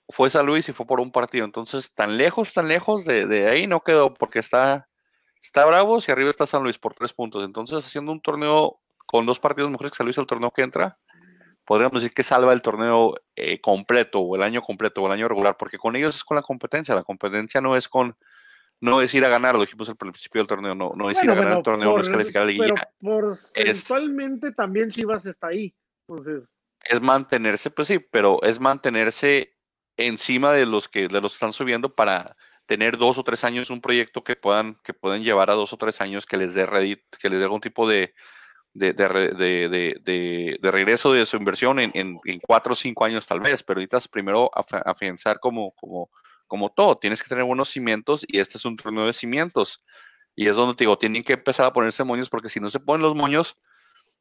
[0.08, 1.44] fue San Luis y fue por un partido.
[1.44, 4.88] Entonces, tan lejos, tan lejos de, de ahí no quedó porque está,
[5.40, 7.44] está Bravos y arriba está San Luis por tres puntos.
[7.44, 8.79] Entonces, haciendo un torneo
[9.10, 10.96] con dos partidos mejores que San Luis el torneo que entra,
[11.64, 15.26] podríamos decir que salva el torneo eh, completo o el año completo o el año
[15.26, 16.94] regular, porque con ellos es con la competencia.
[16.94, 18.16] La competencia no es con
[18.80, 21.32] no es ir a ganar, lo dijimos al principio del torneo, no, no es bueno,
[21.32, 22.88] ir a ganar el torneo, por, no es calificar a la liguilla.
[23.00, 23.88] Pero es,
[24.56, 25.74] también Chivas está ahí.
[26.08, 26.48] Entonces.
[26.84, 29.56] Es mantenerse, pues sí, pero es mantenerse
[29.96, 33.80] encima de los que de los están subiendo para tener dos o tres años un
[33.80, 37.02] proyecto que puedan, que puedan llevar a dos o tres años que les dé Reddit,
[37.20, 38.14] que les dé algún tipo de,
[38.72, 43.40] de, de, de, regreso de su inversión en, en, en, cuatro o cinco años tal
[43.40, 46.10] vez, pero necesitas primero afianzar como, como,
[46.46, 49.82] como todo, tienes que tener buenos cimientos y este es un torneo de cimientos.
[50.36, 52.80] Y es donde te digo, tienen que empezar a ponerse moños porque si no se
[52.80, 53.58] ponen los moños,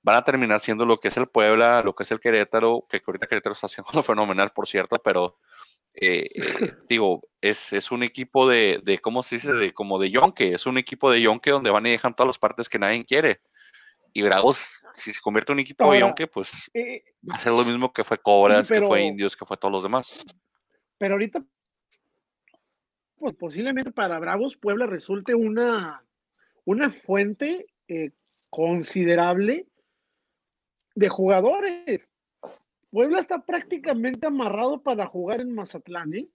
[0.02, 3.02] van a terminar siendo lo que es el Puebla, lo que es el Querétaro, que
[3.06, 5.38] ahorita Querétaro está haciendo fenomenal, por cierto, pero
[5.94, 6.42] eh, eh,
[6.90, 9.54] digo, es, es, un equipo de, de, ¿cómo se dice?
[9.54, 12.38] De, como de yonque, es un equipo de yonque donde van y dejan todas las
[12.38, 13.42] partes que nadie quiere.
[14.14, 17.40] Y Bravos, si se convierte en un equipo Ahora, de yonque, pues eh, va a
[17.40, 20.14] ser lo mismo que fue Cobras, pero, que fue Indios, que fue todos los demás.
[20.98, 21.44] Pero ahorita,
[23.16, 26.04] pues posiblemente para Bravos, Puebla resulte una,
[26.66, 28.12] una fuente eh,
[28.50, 29.68] considerable
[30.96, 32.12] de jugadores.
[32.90, 36.30] Puebla está prácticamente amarrado para jugar en Mazatlán, ¿eh?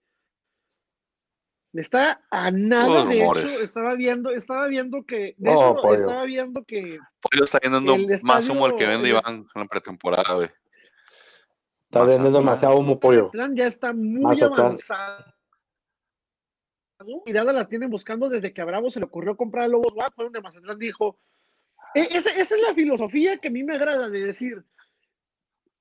[1.75, 3.53] Está a nada, de rumores.
[3.53, 5.95] hecho, estaba viendo, estaba viendo que, de No, hecho, pollo.
[5.95, 9.61] estaba viendo que Pollo está vendiendo El más humo el que vende el Iván en
[9.61, 10.49] la pretemporada, güey.
[11.85, 13.25] Está vendiendo demasiado humo pollo.
[13.25, 14.61] Mazatlán ya está muy Mazatlán.
[14.61, 15.25] avanzado.
[17.27, 19.93] Y nada las tienen buscando desde que a Bravo se le ocurrió comprar a Lobos
[19.95, 21.19] WAP, fue donde Mazatlán dijo,
[21.95, 24.65] "E- esa, esa es la filosofía que a mí me agrada de decir,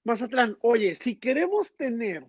[0.04, 2.28] Mazatlán, oye, si queremos tener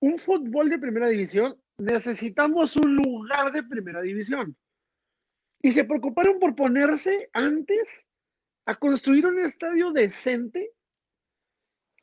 [0.00, 4.56] un fútbol de primera división, necesitamos un lugar de primera división.
[5.62, 8.06] Y se preocuparon por ponerse antes
[8.66, 10.72] a construir un estadio decente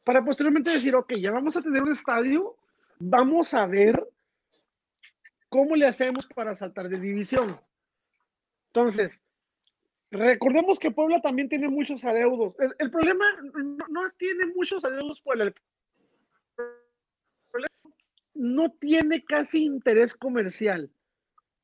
[0.04, 2.58] para posteriormente decir, ok, ya vamos a tener un estadio,
[3.00, 4.06] vamos a ver
[5.50, 7.60] cómo le hacemos para saltar de división.
[8.68, 9.22] Entonces,
[10.12, 12.56] recordemos que Puebla también tiene muchos adeudos.
[12.80, 15.46] El, problema no, no tiene muchos adeudos Puebla.
[15.46, 15.54] El
[18.44, 20.92] no tiene casi interés comercial.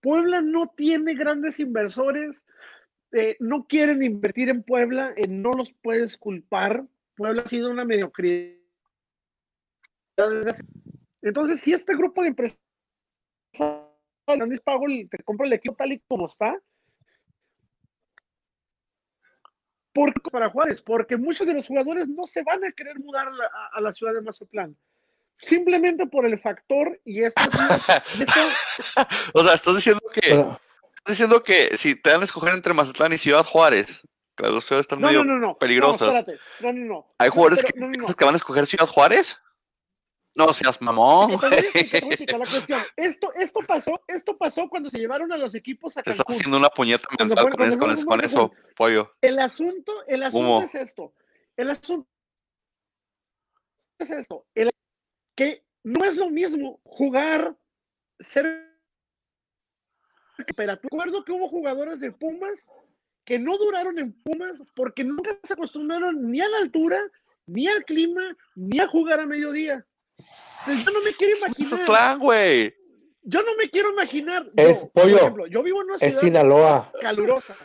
[0.02, 2.42] Puebla no tiene grandes inversores,
[3.12, 6.88] eh, no quieren invertir en Puebla, eh, no los puedes culpar.
[7.16, 8.56] Puebla ha sido una mediocridad.
[11.22, 12.58] Entonces, si este grupo de empresas
[14.64, 16.58] pago, te compro el equipo tal y como está,
[19.92, 20.82] ¿Por qué para Juárez?
[20.82, 24.14] Porque muchos de los jugadores no se van a querer mudar a a la ciudad
[24.14, 24.78] de Mazatlán.
[25.42, 28.40] Simplemente por el factor, y esto, es- y esto-
[29.34, 33.14] O sea, estás diciendo que, estás diciendo que si te dan a escoger entre Mazatlán
[33.14, 34.02] y Ciudad Juárez,
[34.36, 35.58] que las dos ciudades están no, medio no, no, no.
[35.58, 36.02] peligrosas.
[36.14, 36.42] No, espérate.
[36.62, 37.08] No, no, no.
[37.18, 37.98] ¿Hay No, jugadores pero- que, no, no, no.
[37.98, 39.42] piensas que van a escoger Ciudad Juárez?
[40.36, 41.32] No seas mamón.
[42.96, 46.36] Esto, esto pasó, esto pasó cuando se llevaron a los equipos a Te estás Cancún.
[46.40, 47.66] haciendo una puñeta mental con, cuando
[48.24, 49.12] eso, con, con pollo.
[49.22, 51.14] El asunto, el asunto es esto.
[51.58, 52.08] El asunto
[53.98, 54.46] es esto.
[54.54, 54.70] El-
[55.40, 57.56] que no es lo mismo jugar
[58.20, 58.46] ser
[60.46, 60.90] temperatura.
[60.92, 62.70] Recuerdo que hubo jugadores de Pumas
[63.24, 67.00] que no duraron en Pumas porque nunca se acostumbraron ni a la altura,
[67.46, 69.86] ni al clima, ni a jugar a mediodía.
[70.68, 71.72] Entonces, yo no me quiero imaginar.
[71.72, 72.76] Mazatlán, güey.
[73.22, 74.52] Yo no me quiero imaginar.
[74.58, 75.12] Es yo, pollo.
[75.12, 76.92] Por ejemplo, yo vivo en una Es ciudad Sinaloa.
[77.00, 77.56] calurosa,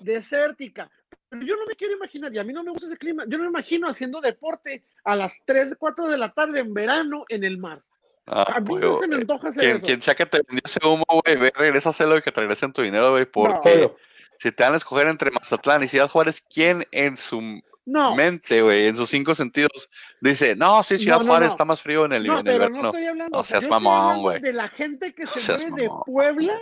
[0.00, 0.90] desértica.
[1.30, 3.38] Pero yo no me quiero imaginar, y a mí no me gusta ese clima, yo
[3.38, 7.44] no me imagino haciendo deporte a las 3, 4 de la tarde en verano en
[7.44, 7.80] el mar.
[8.26, 9.86] Ah, A mí no se me eh, antoja hacer Quien, eso.
[9.86, 12.40] quien sea que te vendió ese humo, güey, ve, regresa a hacerlo y que te
[12.40, 13.90] regresen tu dinero, güey, porque
[14.38, 17.40] si te van a escoger entre Mazatlán y Ciudad Juárez, ¿quién en su
[17.86, 19.88] No, mente, güey, en sus cinco sentidos,
[20.20, 21.52] dice, no, sí, Ciudad No, no, Juárez no.
[21.52, 23.36] está más frío en el, no, en el pero no estoy hablando.
[23.36, 24.40] No o sea, seas mamón, güey.
[24.40, 25.90] De la gente que No se mueve de.
[26.06, 26.60] Puebla,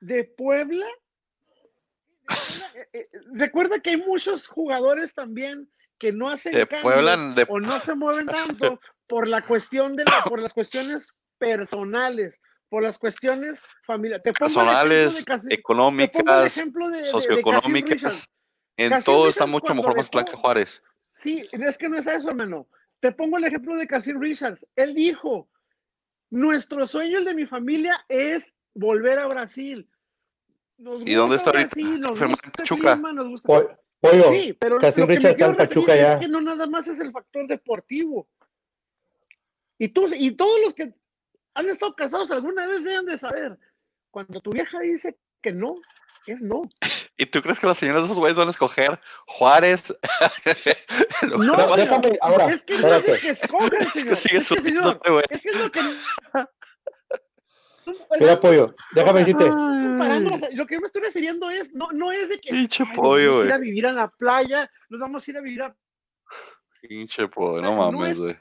[0.00, 0.86] de Puebla.
[2.74, 7.46] Eh, eh, Recuerda que hay muchos jugadores también que no hacen De cambio Puebla, de-
[7.48, 11.08] o no se mueven tanto por la cuestión de la, por las cuestiones
[11.38, 14.22] personales, por las cuestiones familiares.
[14.38, 15.54] Personales, económicas, de-
[16.48, 16.72] Casim
[17.04, 18.28] socioeconómicas,
[18.76, 20.82] en Casim todo está Richards mucho cuando mejor Mazatlán Juárez.
[21.12, 22.68] Sí, es que no es eso, hermano.
[23.00, 24.66] Te pongo el ejemplo de Cassie Richards.
[24.76, 25.48] Él dijo,
[26.30, 29.88] nuestro sueño, el de mi familia, es volver a Brasil.
[30.78, 31.70] Nos ¿Y dónde está ahorita?
[31.74, 32.92] Brasil, nos Enfermo en gusta el Pachuca.
[32.94, 33.68] clima, nos gusta- Po-
[34.00, 34.32] Pollo.
[34.32, 36.14] Sí, pero Cassie lo que me Richards está en Pachuca ya.
[36.14, 38.28] es que no nada más es el factor deportivo.
[39.78, 40.92] Y, tú, y todos los que
[41.54, 43.58] han estado casados alguna vez deben de saber,
[44.10, 45.76] cuando tu vieja dice que no,
[46.26, 46.62] es no.
[47.16, 49.94] ¿Y tú crees que las señoras de esos güeyes van a escoger Juárez?
[51.22, 54.16] No, señor, déjame, ahora, es que no es que escojan, Es que señor.
[54.16, 55.00] sigue Es que, señor.
[55.30, 55.80] Es que es lo que.
[58.20, 59.44] Mira, Pollo, déjame O sea, decirte.
[59.50, 62.50] comparando, o sea, lo que yo me estoy refiriendo es, no, no es de que
[62.50, 65.30] Pinche "Ay, nos pollo, vamos a ir a vivir a la playa, nos vamos a
[65.30, 65.76] ir a vivir a
[66.80, 68.36] Pinche pollo, no No mames, es- güey.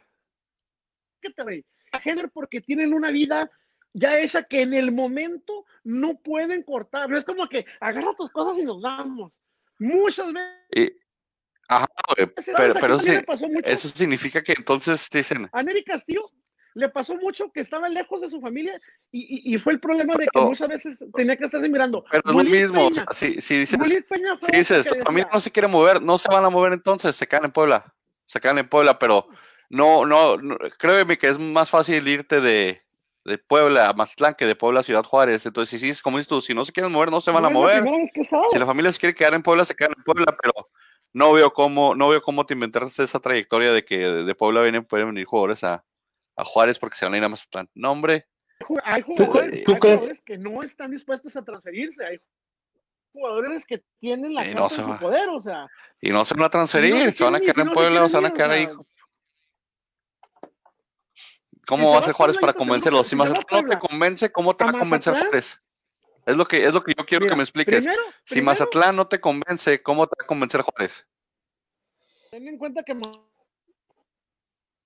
[1.22, 1.66] ¿qué te ve?
[1.92, 3.50] A género porque tienen una vida
[3.94, 7.10] ya hecha que en el momento no pueden cortar.
[7.10, 9.40] No es como que agarra tus cosas y nos vamos.
[9.78, 10.50] Muchas veces.
[10.74, 10.98] Y-
[11.68, 11.86] Ajá,
[12.18, 13.12] güey, ¿sabes pero, sí,
[13.64, 16.30] eso significa que entonces dicen, A Nery Castillo
[16.74, 18.80] le pasó mucho que estaba lejos de su familia
[19.12, 22.04] y, y- y fue el problema de que Pero- muchas veces tenía que estarse mirando.
[22.10, 23.80] pero es lo mismo, o Peña, sea, si, si dices,
[24.42, 27.28] si dices, tu familia no se quiere mover, no se van a mover entonces, se
[27.28, 27.94] quedan en Puebla,
[28.26, 29.28] se quedan en Puebla, pero
[29.70, 32.82] no, no, no créeme que es más fácil irte de,
[33.26, 36.30] de Puebla a Mazatlán que de Puebla a Ciudad Juárez, entonces si sí, como dices
[36.30, 38.24] tú, si no se quieren mover, no se van "No a mover, primera vez que
[38.24, 38.48] salgo".
[38.50, 40.70] si la familia se quiere quedar en Puebla, se quedan en Puebla, pero
[41.14, 44.86] no veo cómo, no veo cómo te inventaste esa trayectoria de que de Puebla vienen,
[44.86, 45.84] pueden venir jugadores a,
[46.36, 47.70] a Juárez porque se van a ir a Mazatlán.
[47.74, 48.28] No, hombre,
[48.84, 52.06] Hay ¿Tú jugadores, cre- tú hay crees- jugadores que no están dispuestos a transferirse.
[52.06, 52.20] Hay
[53.12, 55.68] jugadores que tienen la carta no en su poder, o sea.
[56.00, 58.10] y no se van a transferir, se se van a quedar si en Puebla o
[58.10, 58.68] se van a quedar ahí.
[61.68, 63.08] ¿Cómo va a se ser Juárez para convencerlos?
[63.08, 65.62] Si Mazatlán no te convence, ¿cómo te va a convencer Juárez?
[66.26, 67.84] Es lo que, es lo que yo quiero que me expliques.
[67.84, 71.08] Primero, Si primero, Mazatlán no te convence, ¿cómo te va a convencer Juárez?
[72.30, 72.94] ten en cuenta que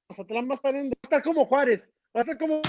[0.09, 2.61] Mazatlán va a estar en, va a estar como Juárez, va a estar como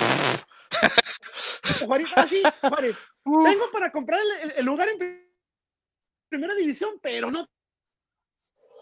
[1.86, 2.96] Juárez, ah, sí, Juárez.
[3.24, 4.20] Tengo para comprar
[4.56, 5.28] el, lugar en pri-
[6.28, 7.46] primera división, pero no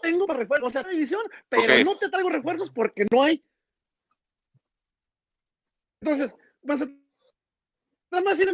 [0.01, 3.43] tengo para refuerzos, o sea, división, pero no te traigo refuerzos porque no hay.
[6.01, 7.01] Entonces, Mazatlán
[8.13, 8.51] va a decir,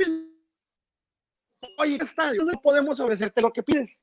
[1.77, 4.01] oye, estadio, no podemos ofrecerte lo que pides.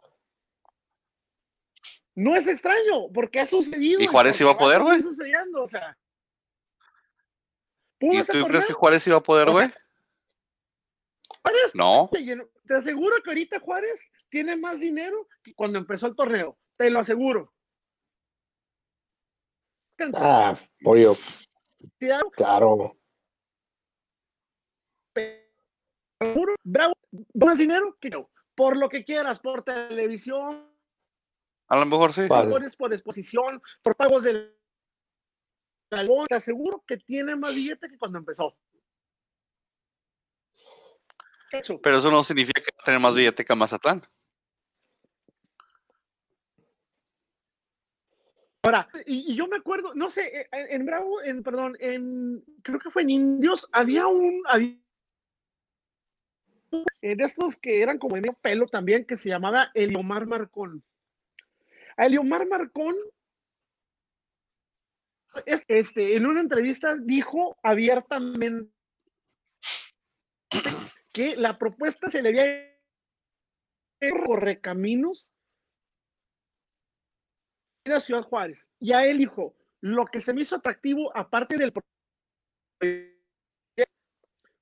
[2.18, 4.00] No es extraño, porque ha sucedido.
[4.00, 5.00] ¿Y Juárez iba a poder, güey?
[5.00, 5.96] sucediendo, o sea.
[8.00, 9.74] ¿Y tú crees que Juárez iba a poder, O sea, güey?
[11.42, 12.10] Juárez No.
[12.10, 16.58] te aseguro que ahorita Juárez tiene más dinero que cuando empezó el torneo.
[16.76, 17.54] Te lo aseguro.
[20.14, 21.14] Ah, Pollo,
[22.32, 22.96] claro.
[26.64, 26.94] Bravo,
[27.34, 28.28] más dinero que yo.
[28.56, 30.67] Por lo que quieras, por televisión,
[31.68, 32.26] A lo mejor sí.
[32.26, 32.50] Vale.
[32.50, 34.56] por, por exposición, por pagos del
[35.90, 36.26] galón.
[36.26, 38.56] Te aseguro que tiene más billete que cuando empezó.
[41.52, 41.80] Eso.
[41.80, 44.02] Pero eso no significa que va a tener más billete que Mazatlán.
[48.62, 52.90] Ahora, y, yo me acuerdo, no sé, eh, en Bravo, en, perdón, en, creo que
[52.90, 54.76] fue en Indios, había un, había
[56.70, 60.84] de estos que eran como de medio pelo también, que se llamaba Eliomar Marcón.
[61.98, 62.94] A Eliomar Marcón,
[65.44, 68.72] este, en una entrevista dijo abiertamente
[71.12, 72.78] que la propuesta se le había
[74.60, 75.28] caminos
[77.84, 78.70] de Ciudad Juárez.
[78.78, 81.72] Y a él dijo, lo que se me hizo atractivo, aparte del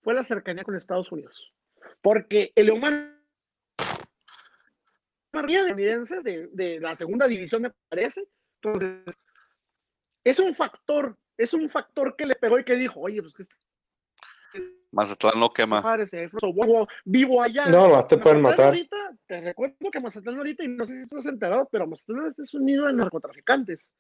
[0.03, 1.53] fue la cercanía con Estados Unidos.
[2.01, 2.71] Porque el
[5.39, 8.27] evidencias de, de la segunda división, me parece.
[8.63, 9.19] Entonces,
[10.25, 13.47] es un factor, es un factor que le pegó y que dijo, oye, pues que
[14.93, 15.83] Mazatlán lo quema.
[17.05, 17.67] Vivo allá.
[17.67, 18.75] No, te pueden matar.
[19.27, 22.55] te recuerdo que Mazatlán ahorita, y no sé si tú has enterado, pero Mazatlán es
[22.55, 23.93] un nido de narcotraficantes.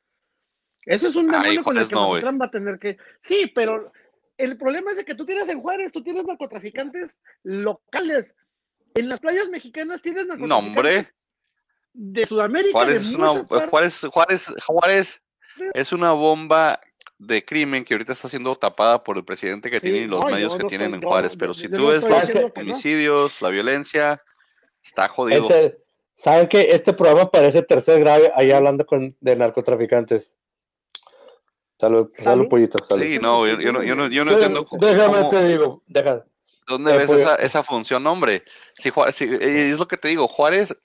[0.84, 2.96] Eso es un demonio con el que Mazatlán va a tener que.
[3.20, 3.92] Sí, pero
[4.38, 8.34] el problema es de que tú tienes en Juárez, tú tienes narcotraficantes locales.
[8.94, 11.14] En las playas mexicanas tienes narcotraficantes.
[11.98, 12.72] De Sudamérica.
[12.72, 15.22] Juárez, es una, Juárez, Juárez, Juárez
[15.72, 16.78] es una bomba
[17.18, 20.56] de crimen que ahorita está siendo tapada por el presidente que tiene y los medios
[20.56, 21.36] que tienen en Juárez.
[21.36, 24.22] Pero si tú ves los homicidios, la violencia,
[24.82, 25.44] está jodido.
[25.44, 25.78] Este,
[26.16, 30.34] ¿Saben que este programa parece tercer grave ahí hablando con, de narcotraficantes?
[31.78, 32.78] Salud, salud, pollito.
[32.98, 34.66] Sí, no, yo, no, yo no, yo no entiendo.
[34.78, 36.22] Déjame te digo, déjame.
[36.66, 38.42] ¿Dónde ves esa, esa, función, hombre?
[38.74, 40.76] Si Juárez, es lo que te digo, Juárez,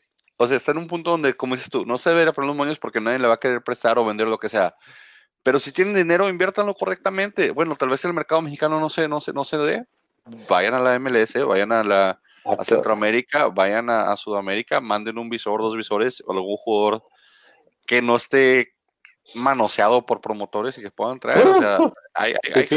[0.42, 2.56] o sea, está en un punto donde, como dices tú, no se debe poner los
[2.56, 4.76] moños porque nadie le va a querer prestar o vender lo que sea.
[5.44, 7.52] Pero si tienen dinero, inviértanlo correctamente.
[7.52, 9.86] Bueno, tal vez el mercado mexicano no se, no se, no se dé.
[10.50, 15.30] Vayan a la MLS, vayan a la a Centroamérica, vayan a, a, Sudamérica, manden un
[15.30, 17.04] visor, dos visores o algún jugador
[17.86, 18.74] que no esté
[19.36, 21.48] manoseado por promotores y que puedan traer.
[21.48, 21.80] O sea,
[22.14, 22.68] hay, hay,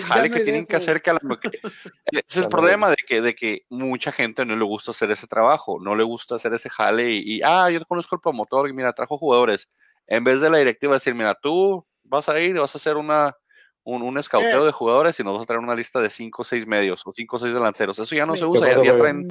[0.00, 1.10] jale que, tienen que hacer que,
[2.12, 5.26] ese es el problema de que, de que mucha gente no le gusta hacer ese
[5.26, 8.72] trabajo, no le gusta hacer ese jale y, y ah, yo conozco el promotor y
[8.72, 9.68] mira, trajo jugadores.
[10.06, 12.96] En vez de la directiva decir, mira, tú vas a ir y vas a hacer
[12.96, 13.36] una,
[13.82, 14.66] un, un escauteo eh.
[14.66, 17.12] de jugadores y nos vas a traer una lista de cinco o seis medios o
[17.14, 17.98] cinco o seis delanteros.
[17.98, 19.28] Eso ya no se usa, ya, ya traen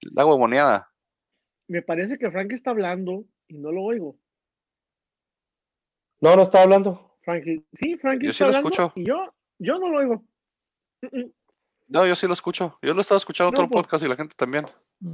[0.00, 0.92] la huevoneada.
[1.68, 4.16] Me parece que Frank está hablando y no lo oigo.
[6.22, 7.16] No, no está hablando.
[7.24, 8.92] Frankie, sí, Frankie yo sí lo escucho.
[8.94, 10.24] Y yo, yo no lo oigo.
[11.88, 12.78] No, yo sí lo escucho.
[12.80, 13.82] Yo lo estaba escuchando todo el pues.
[13.82, 14.66] podcast y la gente también.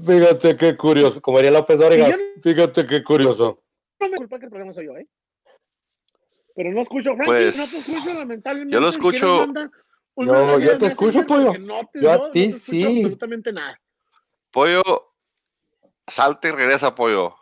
[0.06, 1.22] Fíjate qué curioso.
[1.22, 3.64] Como haría López Dóriga, fíjate qué curioso.
[3.98, 5.08] No me culpa que el problema soy yo, ¿eh?
[6.54, 8.74] Pero no escucho, Frankie, pues, no te escucho, lamentablemente.
[8.74, 9.46] Yo lo escucho.
[10.16, 11.54] No, yo te escucho, Pollo.
[11.94, 12.84] yo a ti sí.
[12.84, 13.80] Absolutamente nada.
[14.50, 14.82] Pollo,
[16.06, 17.34] salte y regresa, Pollo.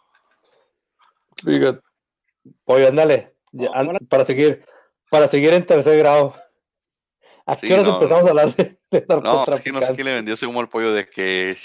[1.44, 1.80] Fíjate.
[2.64, 3.35] Pollo, ándale
[4.08, 4.64] para seguir,
[5.10, 6.34] para seguir en tercer grado.
[7.48, 8.76] ¿A qué hora empezamos a hablar de,
[9.22, 11.56] No, es que no sé quién le vendió ese humo al pollo de que,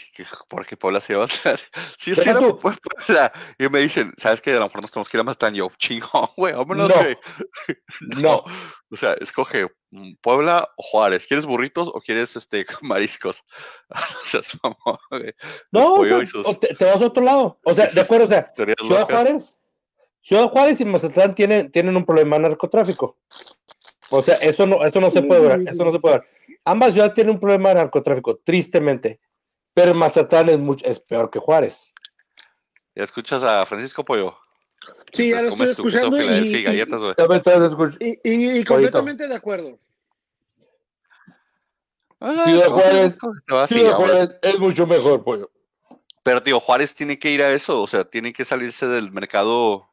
[0.47, 1.27] porque Puebla se va a
[1.97, 2.77] Sí, sí, no, pues,
[3.57, 4.51] y me dicen, ¿sabes qué?
[4.51, 6.87] A lo mejor nos tenemos que ir a más tan yo, chingón, güey, vámonos,
[8.01, 8.21] no.
[8.21, 8.43] no.
[8.91, 11.25] O sea, escoge mm, Puebla o Juárez.
[11.25, 13.43] ¿Quieres burritos o quieres este mariscos?
[13.89, 14.77] o sea, somos,
[15.71, 17.59] no, o te, te, vas a otro lado.
[17.63, 19.57] O sea, de acuerdo, o sea, Ciudad Juárez
[20.21, 23.17] Ciudad Juárez y Mazatlán tienen, tienen un problema de narcotráfico.
[24.09, 26.27] O sea, eso no, eso no se puede ver, eso no se puede ver.
[26.65, 29.19] Ambas ciudades tienen un problema de narcotráfico, tristemente.
[29.73, 31.93] Pero Mazatlán es, mucho, es peor que Juárez.
[32.93, 34.37] ¿Ya escuchas a Francisco Pollo?
[35.13, 36.25] Sí, ya lo estoy escuchando y,
[38.23, 39.79] y, y, y, completamente de acuerdo.
[42.19, 43.17] Ah, Ciudad Juárez,
[43.67, 45.51] Ciudad Juárez es mucho mejor, Pollo.
[46.23, 49.90] Pero, tío, Juárez tiene que ir a eso, o sea, tiene que salirse del mercado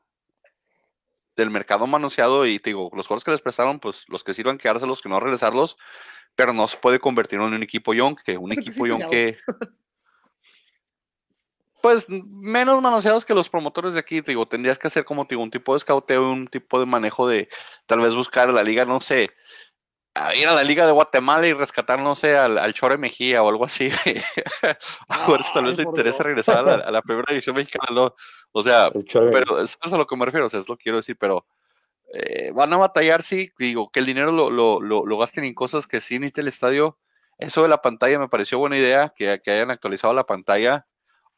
[1.42, 4.58] del mercado manoseado y te digo, los jugadores que les prestaron, pues los que sirvan
[4.58, 5.76] quedárselos, que no regresarlos,
[6.34, 9.38] pero no se puede convertir en un equipo young, que un equipo young que...
[11.80, 15.42] Pues menos manoseados que los promotores de aquí, te digo, tendrías que hacer como digo,
[15.42, 17.48] un tipo de escauteo, un tipo de manejo de
[17.86, 19.30] tal vez buscar la liga, no sé,
[20.34, 23.48] ir a la Liga de Guatemala y rescatar, no sé, al, al Chore Mejía o
[23.48, 23.90] algo así.
[25.08, 28.12] a ver si tal vez le interesa regresar a la, primera división mexicana.
[28.52, 30.84] O sea, pero eso es a lo que me refiero, o sea, es lo que
[30.84, 31.46] quiero decir, pero
[32.12, 35.86] eh, van a batallar, sí, digo, que el dinero lo, lo, lo, gasten en cosas
[35.86, 36.98] que sí necesita el estadio.
[37.38, 40.86] Eso de la pantalla me pareció buena idea, que, que hayan actualizado la pantalla.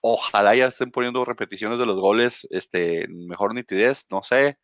[0.01, 4.59] Ojalá ya estén poniendo repeticiones de los goles, este, mejor nitidez, no sé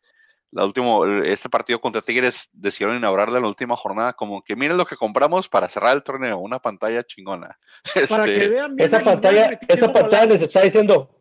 [0.51, 4.77] la último, este partido contra Tigres decidieron inaugurarla en la última jornada, como que miren
[4.77, 7.59] lo que compramos para cerrar el torneo, una pantalla chingona.
[8.09, 11.16] Para que este, vean esa pantalla, esa pantalla les está diciendo,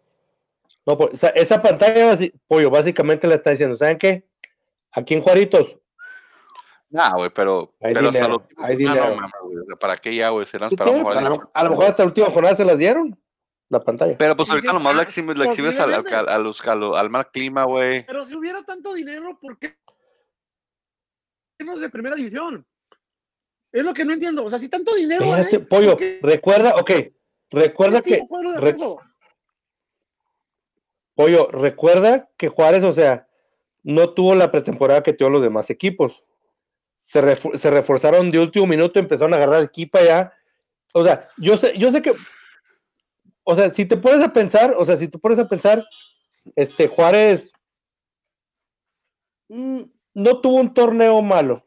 [0.87, 2.16] No, pues, esa pantalla,
[2.47, 4.24] pollo, básicamente le está diciendo, ¿saben qué?
[4.93, 5.76] Aquí en Juaritos.
[6.89, 9.16] Nah, güey, pero, hay pero dinero, hasta hay dinero.
[9.66, 10.47] No, ¿Para qué ya, güey?
[10.47, 13.18] Serán para mejor a, lo, mejor hasta la última jornada se las dieron
[13.68, 14.16] la pantalla.
[14.16, 18.07] Pero pues ahorita nomás la exhibes, la exhibes al, al, al, al, mal clima, güey.
[18.07, 19.76] Pero si hubiera tanto dinero, ¿por qué
[21.64, 22.64] no de primera división?
[23.72, 24.45] Es lo que no entiendo.
[24.45, 25.24] O sea, si tanto dinero.
[25.24, 26.91] Espérate, pollo, recuerda, ok.
[27.51, 28.22] Recuerda que.
[31.17, 33.27] Pollo, recuerda que Juárez, o sea,
[33.83, 36.23] no tuvo la pretemporada que tuvo los demás equipos.
[37.05, 40.33] Se, reforzaron de último minuto, empezaron a agarrar equipo ya.
[40.93, 42.12] O sea, yo sé, yo sé que.
[43.45, 45.85] O sea, si te pones a pensar, o sea, si te pones a pensar,
[46.57, 47.53] este Juárez
[49.49, 49.83] mm,
[50.14, 51.64] no tuvo un torneo malo.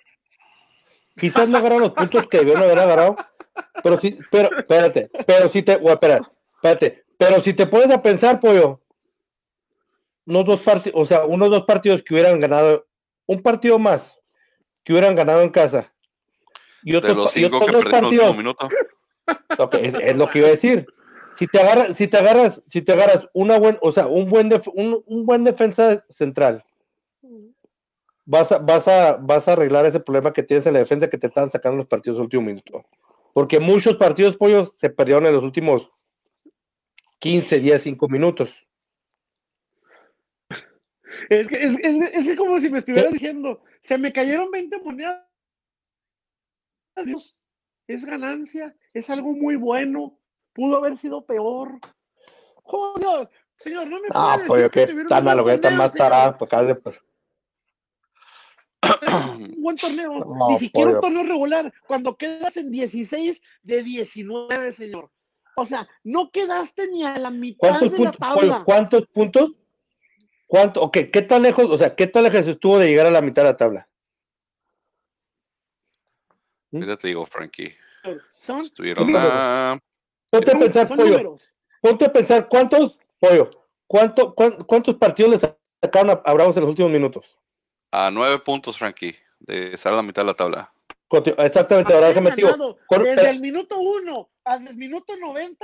[1.18, 3.16] Quizás no agarraron los puntos que debieron haber agarrado,
[3.84, 6.20] pero sí, pero, espérate, pero si te, o espera,
[6.56, 8.82] espérate, pero si te pones a pensar, pollo,
[10.30, 12.88] unos dos partidos, o sea, unos dos partidos que hubieran ganado,
[13.25, 14.17] un partido más
[14.84, 15.93] que hubieran ganado en casa.
[16.84, 18.38] Y otros, de los cinco que dos partidos.
[18.38, 18.69] Minuto.
[19.82, 20.88] es, lo que iba a decir.
[21.36, 24.49] Si te agarras, si te agarras, si te agarras una buen, o sea, un buen
[24.73, 26.63] un, un buen defensa central
[28.30, 31.17] vas a, vas a, vas a arreglar ese problema que tienes en la defensa que
[31.17, 32.86] te están sacando los partidos último minuto.
[33.34, 35.91] Porque muchos partidos pollos se perdieron en los últimos
[37.17, 38.67] 15, 10, 5 minutos.
[41.30, 45.26] Es que es, es, es como si me estuvieras diciendo, se me cayeron 20 monedas.
[47.88, 50.20] Es ganancia, es algo muy bueno,
[50.53, 51.80] pudo haber sido peor.
[52.63, 56.01] Joder, señor, no me Ah, pues que tan malo que tan más pues
[56.53, 57.01] acá pues
[59.07, 65.11] un buen torneo, ni siquiera un torneo regular, cuando quedas en 16 de 19, señor.
[65.55, 68.63] O sea, no quedaste ni a la mitad de la tabla.
[68.65, 69.51] ¿Cuántos puntos?
[70.50, 70.82] ¿Cuánto?
[70.82, 73.43] Ok, ¿qué tan lejos, o sea, qué tan lejos estuvo de llegar a la mitad
[73.43, 73.88] de la tabla?
[76.72, 77.76] Ya te digo, Frankie.
[78.39, 79.78] Son Estuvieron a...
[80.32, 81.36] Ponte a pensar, pollo.
[81.84, 83.52] Ponte a pensar, ¿cuántos, pollo?
[83.86, 87.38] ¿Cuánto, ¿Cuántos partidos le sacaron a, a Bravos en los últimos minutos?
[87.91, 90.74] A nueve puntos, Frankie, de estar a la mitad de la tabla.
[91.38, 92.32] Exactamente, ahora déjame.
[92.32, 95.64] Desde el minuto uno hasta el minuto 90,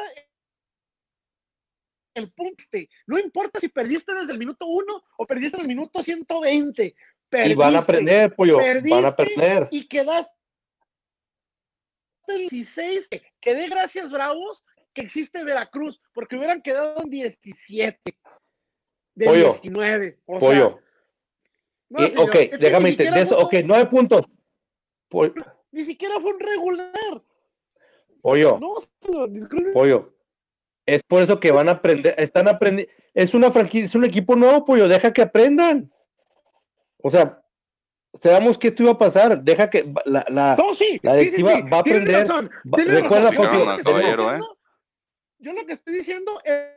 [2.16, 2.90] el punte.
[3.06, 6.96] No importa si perdiste desde el minuto uno o perdiste en el minuto 120.
[7.30, 8.58] Perdiste, y van a aprender, pollo.
[8.58, 9.68] Van a aprender.
[9.72, 10.32] Y quedaste
[12.28, 13.10] 16.
[13.40, 18.00] Que dé gracias, Bravos, que existe Veracruz, porque hubieran quedado en 17.
[19.16, 20.20] De pollo, 19.
[20.26, 20.80] pollo
[21.90, 23.38] ok, déjame entender eso.
[23.38, 24.26] Ok, nueve puntos.
[25.72, 27.22] Ni siquiera fue un regular.
[28.22, 28.60] Pollo.
[29.74, 30.15] pollo.
[30.86, 32.92] Es por eso que van a aprender, están aprendiendo.
[33.14, 34.88] Es una franquicia, es un equipo nuevo, pollo.
[34.88, 35.92] Deja que aprendan.
[37.02, 37.42] O sea,
[38.22, 39.42] sabemos que esto iba a pasar.
[39.42, 40.56] Deja que la, la,
[41.02, 42.28] la directiva va a aprender.
[42.88, 43.30] recuerda,
[44.36, 44.40] ¿eh?
[45.40, 46.76] Yo lo que estoy diciendo es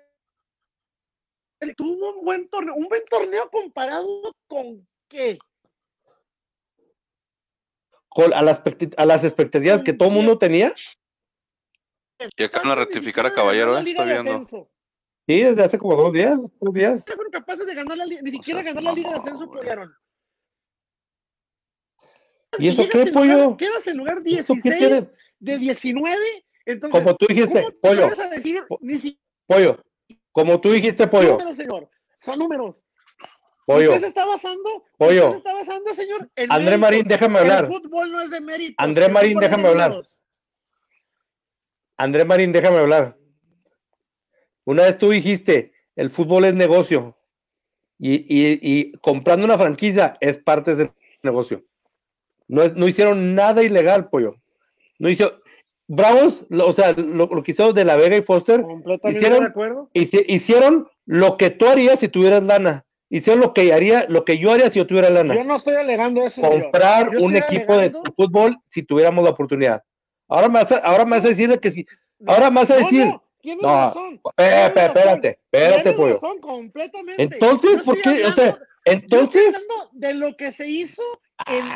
[1.76, 5.38] tuvo un buen torneo, un buen torneo comparado con qué?
[8.34, 8.62] a, las,
[8.96, 10.72] a las expectativas que todo el mundo tenía.
[12.36, 13.84] Y acaban de ratificar a Caballero, ¿eh?
[13.86, 14.44] estoy viendo.
[14.44, 17.04] Sí, desde hace como dos días, dos días.
[17.04, 19.94] fueron capaces de ganar la liga, ni siquiera ganar la liga de ascenso pudieron.
[22.58, 23.56] ¿Y eso qué, pollo?
[23.56, 26.44] Quedas en lugar 16 de 19.
[26.64, 28.08] Entonces, como tú dijiste, pollo.
[29.46, 29.82] pollo.
[30.32, 31.38] Como tú dijiste, pollo.
[31.52, 31.90] señor.
[32.18, 32.84] Son números.
[33.66, 33.90] Pollo.
[33.90, 35.28] Usted se está basando, Pollo.
[35.28, 36.30] Usted se está basando, señor.
[36.36, 37.64] En André Marín, déjame hablar.
[37.64, 38.74] El fútbol no es de mérito.
[38.78, 40.02] André Marín, déjame hablar.
[41.98, 43.16] André Marín, déjame hablar.
[44.64, 47.16] Una vez tú dijiste, el fútbol es negocio.
[47.98, 50.92] Y, y, y comprando una franquicia es parte de ese
[51.22, 51.64] negocio.
[52.46, 54.36] No, es, no hicieron nada ilegal, pollo.
[54.98, 55.34] No hicieron.
[55.90, 58.64] Bravos, o sea, lo, que hicieron de La Vega y Foster,
[59.04, 59.90] hicieron, de acuerdo.
[59.94, 64.52] hicieron lo que tú harías si tuvieras lana hicieron lo que haría, lo que yo
[64.52, 65.34] haría si yo tuviera lana.
[65.34, 66.42] Yo no estoy alegando eso.
[66.42, 69.82] Comprar un equipo de fútbol si tuviéramos la oportunidad.
[70.28, 71.86] Ahora me vas a, ahora me vas a decir que si,
[72.26, 73.06] ahora me vas a decir.
[73.06, 74.20] No, tienes razón.
[74.36, 76.20] Espérate, espérate, espérate, pollo.
[76.40, 77.22] completamente.
[77.22, 78.26] Entonces, ¿por qué?
[78.26, 79.54] o sea, entonces.
[79.92, 81.02] de lo que se hizo
[81.46, 81.66] en,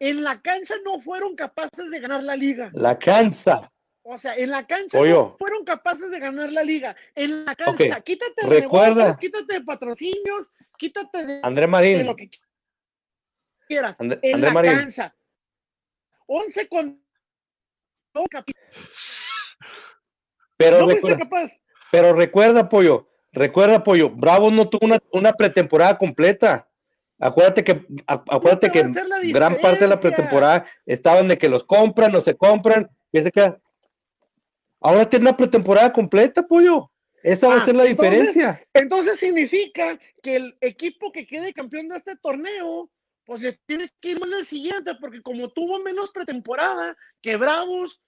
[0.00, 2.70] en la cancha no fueron capaces de ganar la liga.
[2.72, 3.70] La cancha.
[4.02, 6.96] O sea, en la cancha fueron capaces de ganar la liga.
[7.14, 9.16] En la cancha, quítate de Recuerda.
[9.16, 12.06] quítate de patrocinios, quítate de, André Marín.
[12.06, 12.30] lo que
[13.68, 13.96] quieras.
[14.00, 15.14] en la cancha.
[16.26, 17.00] 11 con
[20.56, 21.28] pero, recuerda,
[21.90, 26.68] pero recuerda, Pollo, recuerda, Pollo, Bravo no tuvo una, pretemporada completa.
[27.18, 28.82] Acuérdate que, acuérdate que
[29.30, 33.30] gran parte de la pretemporada estaban de que los compran o se compran, y se
[33.30, 33.60] queda.
[34.80, 36.90] Ahora tiene una pretemporada completa, Pollo.
[37.22, 38.62] Esa va a ah, ser la diferencia.
[38.72, 42.90] Entonces significa que el equipo que quede campeón de este torneo,
[43.30, 48.02] pues le tiene que ir mal el siguiente, porque como tuvo menos pretemporada que Bravos,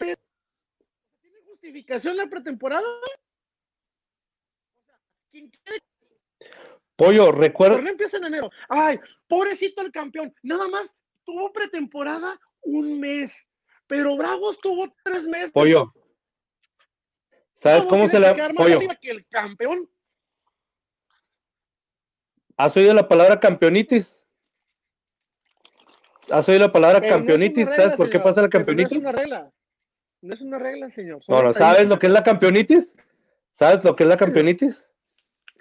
[0.00, 0.18] ¿tiene
[1.46, 2.84] justificación la pretemporada?
[6.96, 7.78] Pollo, recuerda.
[7.78, 8.50] El empieza en enero.
[8.68, 10.34] Ay, pobrecito el campeón.
[10.42, 10.92] Nada más
[11.24, 13.48] tuvo pretemporada un mes.
[13.86, 15.52] Pero Bravos tuvo tres meses.
[15.52, 15.94] Pollo.
[17.60, 18.80] ¿Sabes cómo se la pollo?
[19.00, 19.88] Que el campeón.
[22.62, 24.14] ¿Has oído la palabra campeonitis?
[26.30, 27.68] ¿Has oído la palabra campeonitis?
[27.68, 28.92] ¿Sabes por qué pasa la campeonitis?
[28.92, 29.52] no es una regla.
[30.20, 31.20] No es una regla, señor.
[31.26, 32.94] no, ¿sabes lo que es la campeonitis?
[33.50, 34.80] ¿Sabes lo que es la campeonitis?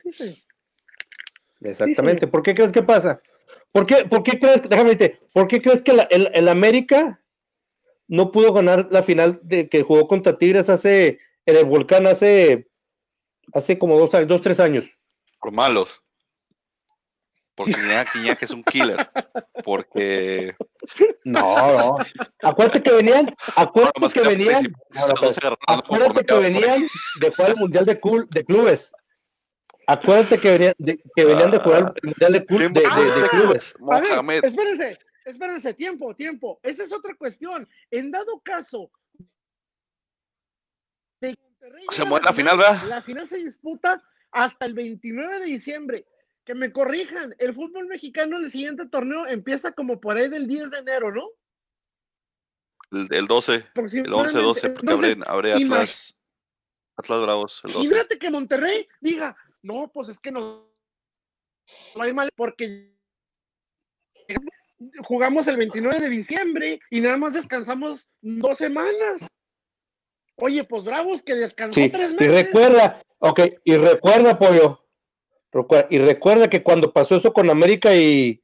[0.03, 0.43] Sí, sí.
[1.61, 2.27] Exactamente.
[2.27, 3.19] ¿Por qué crees que pasa?
[3.71, 7.19] ¿Por qué, por qué crees, déjame decirte, ¿por qué crees que el, el América
[8.07, 12.69] no pudo ganar la final de que jugó contra Tigres hace en el volcán hace,
[13.53, 14.85] hace como dos años, dos, tres años.
[15.39, 16.00] Por malos.
[17.55, 17.73] Porque
[18.39, 19.09] que es un killer.
[19.63, 20.55] Porque.
[21.23, 21.97] No, no.
[22.41, 23.33] Acuérdate que venían.
[23.55, 24.73] Acuérdate que, venían.
[25.67, 26.87] acuérdate que venían
[27.19, 27.99] de jugar el Mundial de,
[28.29, 28.91] de Clubes.
[29.87, 33.75] Acuérdate que venían de, que venían de jugar el Mundial de, de, Clubes.
[34.43, 36.59] espérense, espérense, tiempo, tiempo.
[36.63, 37.67] Esa es otra cuestión.
[37.91, 38.89] En dado caso
[41.89, 42.83] se mueve la final, ¿verdad?
[42.87, 46.05] La final se disputa hasta el 29 de diciembre.
[46.45, 50.71] Que me corrijan, el fútbol mexicano el siguiente torneo empieza como por ahí del 10
[50.71, 51.29] de enero, ¿no?
[52.91, 53.53] El, 12,
[53.93, 56.13] el 11, 12, porque abre, Atlas,
[56.97, 57.61] Atlas Bravos.
[57.63, 57.85] El 12.
[57.85, 60.69] Imagínate que Monterrey diga, no, pues es que no,
[61.95, 62.91] no hay mal, porque
[65.03, 69.27] jugamos el 29 de diciembre y nada más descansamos dos semanas.
[70.35, 72.21] Oye, pues bravos que descansó tres meses.
[72.21, 74.83] Y recuerda, ok, y recuerda, Pollo,
[75.89, 78.41] y recuerda que cuando pasó eso con América y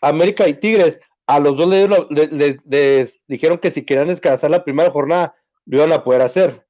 [0.00, 5.34] América y Tigres, a los dos les, dijeron que si querían descansar la primera jornada,
[5.64, 6.66] lo iban a poder hacer.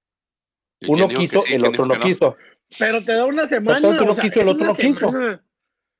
[0.88, 2.36] Uno quiso, el otro no, quiso.
[2.78, 3.88] Pero te da una semana.
[3.88, 5.08] Uno quiso, el otro no quiso.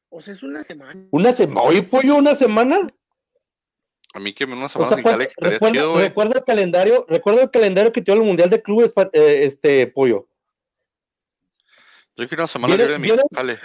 [0.09, 1.07] O sea, es una semana.
[1.11, 1.63] Una semana.
[1.63, 2.89] Oye, pollo, una semana.
[4.15, 7.93] A mí que una semana sin Cali recuerda, chido, recuerda el calendario, recuerda el calendario
[7.93, 10.29] que tiene el Mundial de Clubes, eh, este pollo.
[12.17, 13.11] Yo quiero una semana libre de mi.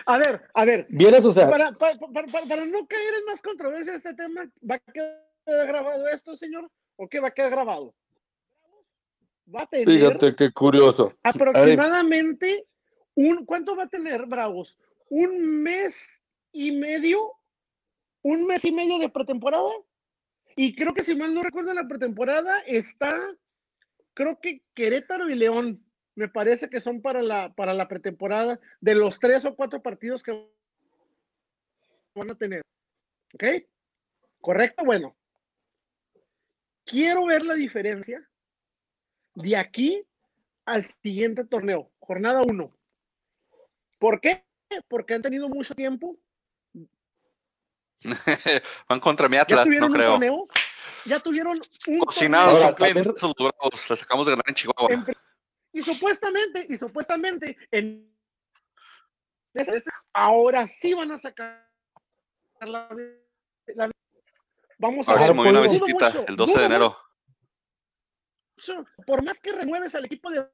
[0.05, 0.85] A ver, a ver.
[0.89, 1.49] Vienes, o sea.
[1.49, 6.35] Para, para, para, no caer en más controversia este tema, ¿va a quedar grabado esto,
[6.35, 6.69] señor?
[6.97, 7.95] ¿O qué va a quedar grabado?
[9.53, 9.87] Va a tener.
[9.87, 11.13] Fíjate qué curioso.
[11.23, 12.67] Aproximadamente
[13.15, 14.77] un, ¿cuánto va a tener Bravos?
[15.09, 16.21] Un mes
[16.51, 17.33] y medio,
[18.21, 19.71] un mes y medio de pretemporada.
[20.57, 23.17] Y creo que si mal no recuerdo la pretemporada está,
[24.13, 25.85] creo que Querétaro y León,
[26.15, 30.23] me parece que son para la, para la pretemporada de los tres o cuatro partidos
[30.23, 30.49] que
[32.15, 32.61] van a tener.
[33.33, 33.43] ¿Ok?
[34.41, 34.83] ¿Correcto?
[34.83, 35.15] Bueno.
[36.85, 38.27] Quiero ver la diferencia
[39.35, 40.03] de aquí
[40.65, 42.75] al siguiente torneo, jornada uno.
[43.99, 44.43] ¿Por qué?
[44.87, 46.17] Porque han tenido mucho tiempo
[48.89, 50.19] Van contra mi Atlas, no creo.
[51.05, 53.05] ya tuvieron un Cocinados son clientes
[53.89, 55.05] los sacamos de ganar en Chihuahua.
[55.73, 58.11] Y supuestamente, y supuestamente, en
[60.13, 61.69] ahora sí van a sacar
[62.61, 62.87] la,
[64.77, 65.27] vamos a, ver.
[65.27, 66.97] Si una visitita el 12 de enero.
[69.05, 70.47] Por más que renueves al equipo de.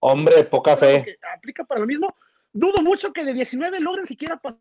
[0.00, 1.18] Hombre, poca fe.
[1.34, 2.14] aplica para lo mismo.
[2.52, 4.60] Dudo mucho que de 19 logren siquiera pasar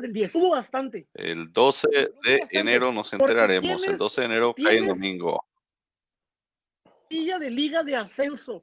[0.00, 0.32] del 10.
[0.50, 1.08] bastante.
[1.14, 1.88] El 12
[2.22, 3.86] de enero nos enteraremos.
[3.86, 5.44] el 12 de enero cae en domingo.
[7.10, 8.62] De liga de ascenso.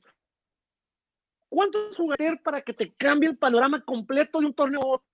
[1.50, 5.06] ¿Cuántos jugadores para que te cambie el panorama completo de un torneo a otro?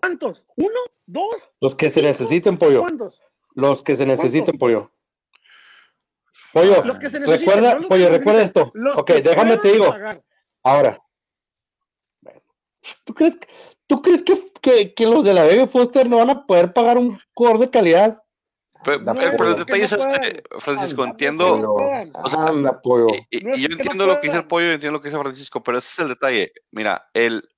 [0.00, 0.46] ¿Cuántos?
[0.56, 0.78] ¿Uno?
[1.06, 1.50] ¿Dos?
[1.60, 2.80] Los que se necesiten, pollo.
[2.80, 3.20] ¿Cuántos?
[3.54, 4.90] Los que se necesiten, pollo.
[6.52, 8.72] Pollo, los que se recuerda, pollo, recuerda esto.
[8.96, 9.94] ok, déjame te digo.
[10.62, 10.98] Ahora,
[13.04, 13.48] ¿tú crees, que
[13.86, 17.18] ¿Tú crees que, que, los de la Baby Foster no van a poder pagar un
[17.34, 18.22] core de calidad?
[18.86, 21.58] Pero, el detalle es este, Francisco, entiendo.
[23.30, 25.78] y, yo entiendo lo que dice el pollo y entiendo lo que dice Francisco, pero
[25.78, 26.52] ese es el detalle.
[26.70, 27.48] Mira, el,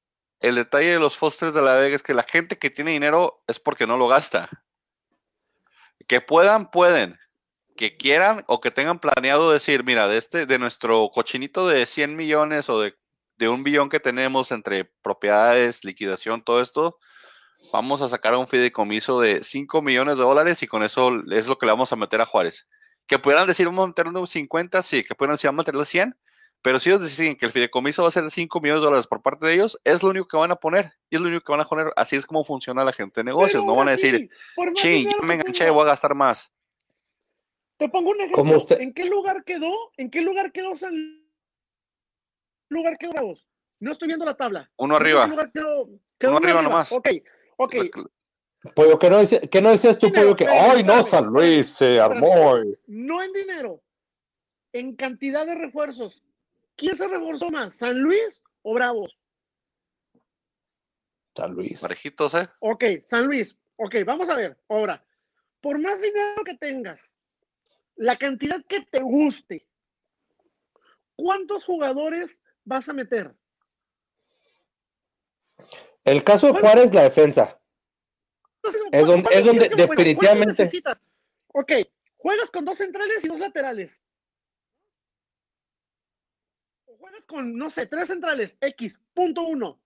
[0.40, 3.42] el detalle de los Fosters de la Vega es que la gente que tiene dinero
[3.46, 4.48] es porque no lo gasta.
[6.06, 7.18] Que puedan, pueden.
[7.76, 12.16] que quieran o que tengan planeado decir, mira, de este, de nuestro cochinito de 100
[12.16, 12.96] millones o de,
[13.36, 16.98] de un billón que tenemos entre propiedades, liquidación, todo esto,
[17.72, 21.58] vamos a sacar un fideicomiso de 5 millones de dólares y con eso es lo
[21.58, 22.66] que le vamos a meter a Juárez.
[23.06, 25.84] Que pudieran decir, vamos a meter unos 50, sí, que pudieran decir, vamos a meterle
[25.84, 26.16] 100,
[26.60, 29.06] pero si ellos deciden que el fideicomiso va a ser de 5 millones de dólares
[29.06, 30.92] por parte de ellos, es lo único que van a poner.
[31.08, 31.92] Y es lo único que van a poner.
[31.96, 33.64] Así es como funciona la gente de negocios.
[33.64, 34.28] no van a decir,
[34.74, 36.52] ching, ya me enganché, voy a gastar más.
[37.76, 38.66] Te pongo un ejemplo.
[38.70, 39.72] ¿En qué lugar quedó?
[39.96, 41.24] ¿En qué lugar quedó San
[42.70, 43.34] lugar quedó
[43.78, 44.70] No estoy viendo la tabla.
[44.76, 45.26] Uno arriba.
[45.26, 46.90] uno, arriba, nomás.
[46.90, 47.08] Ok,
[47.58, 47.74] ok.
[48.74, 52.56] Pollo, que no, que no decías tú, Pollo, que ¡ay, no, San Luis se armó!
[52.86, 53.82] No en dinero,
[54.72, 56.24] en cantidad de refuerzos.
[56.76, 59.18] ¿Quién se reforzó más, San Luis o Bravos?
[61.36, 61.78] San Luis.
[61.78, 62.48] Parejitos, ¿eh?
[62.60, 63.56] Ok, San Luis.
[63.76, 64.58] Ok, vamos a ver.
[64.68, 65.04] Ahora,
[65.60, 67.12] por más dinero que tengas,
[67.96, 69.66] la cantidad que te guste,
[71.16, 73.34] ¿cuántos jugadores vas a meter?
[76.08, 77.60] El caso de Juárez, la defensa.
[78.92, 80.46] es donde, definitivamente.
[80.48, 81.02] Necesitas?
[81.48, 81.72] Ok,
[82.16, 84.00] juegas con dos centrales y dos laterales.
[86.86, 89.80] O juegas con, no sé, tres centrales, X, punto uno.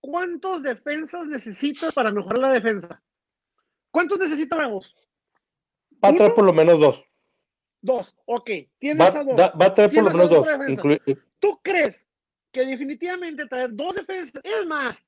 [0.00, 3.02] ¿Cuántos defensas necesitas para mejorar la defensa?
[3.90, 4.94] ¿Cuántos necesita Bravos?
[6.04, 7.08] Va a traer por lo menos dos.
[7.80, 8.50] Dos, ok.
[8.78, 9.36] Tienes a dos.
[9.38, 10.46] va a traer por lo menos dos.
[11.38, 12.06] ¿Tú crees
[12.52, 15.04] que definitivamente traer dos defensas, es más,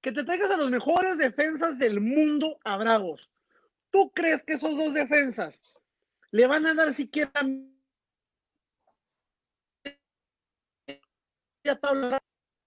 [0.00, 3.30] que te traigas a los mejores defensas del mundo a Bravos?
[3.90, 5.62] ¿Tú crees que esos dos defensas
[6.30, 7.32] le van a dar siquiera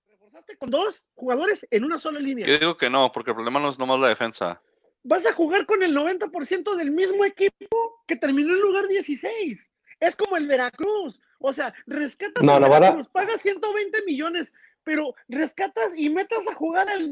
[0.08, 2.46] reforzaste con dos jugadores en una sola línea.
[2.46, 4.62] Yo digo que no, porque el problema no es nomás la defensa
[5.04, 9.70] vas a jugar con el 90% del mismo equipo que terminó en lugar 16.
[10.00, 11.22] Es como el Veracruz.
[11.40, 14.54] O sea, rescatas no, no, Veracruz, pagas 120 millones,
[14.84, 17.10] pero rescatas y metas a jugar al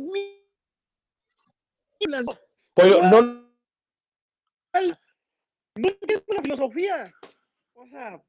[2.74, 3.22] Pollo, no.
[5.76, 7.14] No entiendo la filosofía.
[7.74, 8.22] O sea.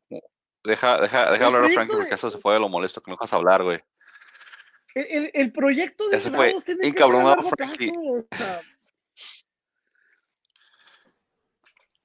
[0.65, 3.17] Deja, deja, deja hablar a Frankie porque eso se fue de lo molesto que no
[3.17, 3.81] dejas hablar, güey.
[4.95, 7.93] El, el, proyecto de Ese fue encabronado Frankie.
[7.97, 8.61] o sea,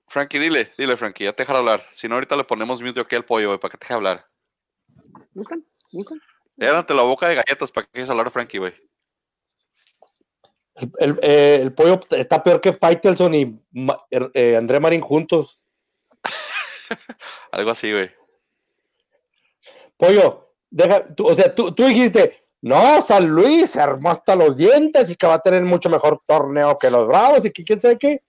[0.08, 1.82] Frankie, dile, dile, Frankie, ya te dejar hablar.
[1.94, 4.26] Si no, ahorita le ponemos mute aquí al pollo, para que te deje hablar.
[5.34, 6.22] Buscan, buscan.
[6.58, 8.74] Llévate la boca de galletas para que hablar, Frankie, güey.
[11.00, 13.62] El, eh, el, pollo está peor que Faitelson y
[14.10, 15.60] er, eh, André Marín juntos.
[17.52, 18.12] Algo así, güey.
[19.98, 25.10] Pollo, deja, o sea, tú, tú, dijiste, no, San Luis se armó hasta los dientes
[25.10, 27.98] y que va a tener mucho mejor torneo que los Bravos y que quién sabe
[27.98, 28.22] qué.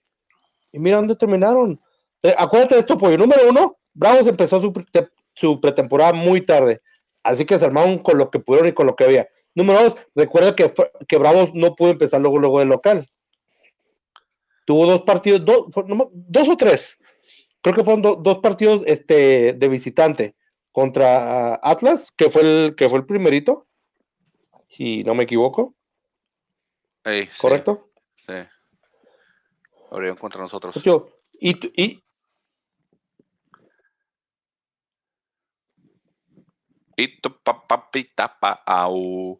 [0.71, 1.81] Y mira dónde terminaron.
[2.21, 3.17] Eh, acuérdate de esto, pollo.
[3.17, 6.81] Número uno, Bravos empezó su, pretemporada muy tarde.
[7.27, 9.29] Así que se armaron con lo que pudieron y con lo que había.
[9.53, 10.73] Número dos, recuerda que,
[11.07, 13.07] que Bravos no pudo empezar luego, luego del local.
[14.65, 16.97] Tuvo dos partidos, dos o tres.
[17.61, 20.35] Creo que fueron dos partidos este, de visitante
[20.71, 23.67] contra Atlas, que fue el, que fue el primerito,
[24.67, 25.75] si no me equivoco.
[27.39, 27.89] ¿Correcto?
[28.27, 28.33] sí
[29.91, 30.81] habrían contra nosotros.
[30.83, 32.03] Yo, y, y,
[36.97, 39.39] y papi tapa au.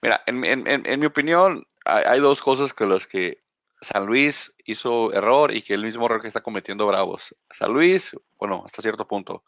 [0.00, 3.42] Mira, en, en, en, mi opinión, hay, dos cosas que los que
[3.80, 7.34] San Luis hizo error y que el mismo error que está cometiendo Bravos.
[7.50, 9.42] San Luis, bueno, hasta cierto punto.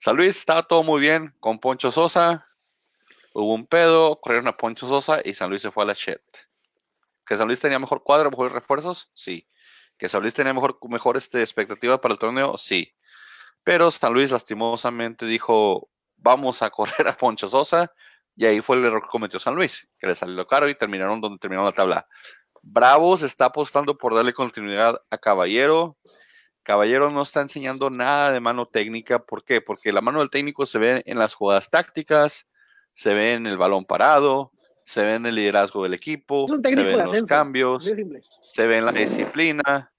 [0.00, 2.48] San Luis estaba todo muy bien con Poncho Sosa.
[3.34, 6.20] Hubo un pedo, corrieron a Poncho Sosa y San Luis se fue a la chat.
[7.26, 9.10] ¿Que San Luis tenía mejor cuadro, mejores refuerzos?
[9.12, 9.46] Sí.
[9.98, 12.56] ¿Que San Luis tenía mejor, mejor este, expectativa para el torneo?
[12.56, 12.94] Sí.
[13.64, 17.92] Pero San Luis lastimosamente dijo, vamos a correr a Poncho Sosa,
[18.36, 21.20] y ahí fue el error que cometió San Luis, que le salió caro y terminaron
[21.20, 22.06] donde terminó la tabla.
[22.62, 25.96] Bravos está apostando por darle continuidad a Caballero.
[26.62, 29.20] Caballero no está enseñando nada de mano técnica.
[29.20, 29.60] ¿Por qué?
[29.60, 32.48] Porque la mano del técnico se ve en las jugadas tácticas,
[32.92, 34.52] se ve en el balón parado,
[34.84, 38.92] se ve en el liderazgo del equipo, se ven los cambios, se ve en la
[38.92, 39.92] disciplina.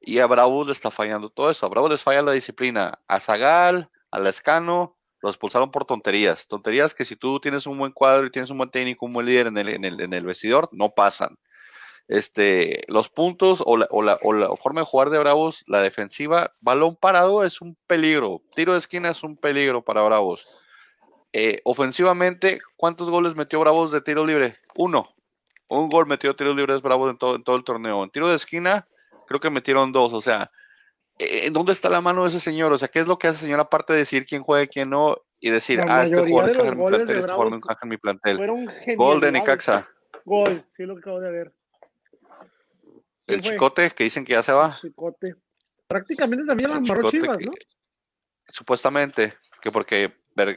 [0.00, 1.66] Y a Bravo le está fallando todo eso.
[1.66, 3.00] A Bravo les falla la disciplina.
[3.08, 6.46] A Zagal, a Lescano, los expulsaron por tonterías.
[6.46, 9.26] Tonterías que si tú tienes un buen cuadro y tienes un buen técnico, un buen
[9.26, 11.38] líder en el, en el, vestidor, no pasan.
[12.06, 15.82] Este, los puntos o la, o, la, o la, forma de jugar de Bravos, la
[15.82, 18.42] defensiva, balón parado es un peligro.
[18.54, 20.46] Tiro de esquina es un peligro para Bravos.
[21.32, 24.56] Eh, ofensivamente, ¿cuántos goles metió Bravos de tiro libre?
[24.76, 25.04] Uno.
[25.68, 28.02] Un gol metió tiros libres Bravos en todo, en todo el torneo.
[28.02, 28.88] En tiro de esquina,
[29.26, 30.14] creo que metieron dos.
[30.14, 30.50] O sea,
[31.18, 32.72] ¿en dónde está la mano de ese señor?
[32.72, 34.68] O sea, ¿qué es lo que hace ese señor aparte de decir quién juega y
[34.68, 35.18] quién no?
[35.40, 37.96] Y decir, ah, este jugador encaja en mi plantel, este jugador no encaja en mi
[37.96, 38.96] plantel.
[38.96, 39.88] Gol de Nicaxa.
[40.24, 41.52] Gol, sí, lo que acabo de ver.
[43.26, 44.66] El chicote, que dicen que ya se va.
[44.66, 45.34] El chicote.
[45.86, 47.52] Prácticamente también las marró chivas, ¿no?
[48.48, 50.12] supuestamente, que porque,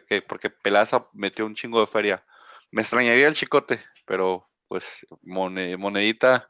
[0.08, 2.26] que porque Pelaza metió un chingo de feria.
[2.72, 6.50] Me extrañaría el chicote, pero pues monedita,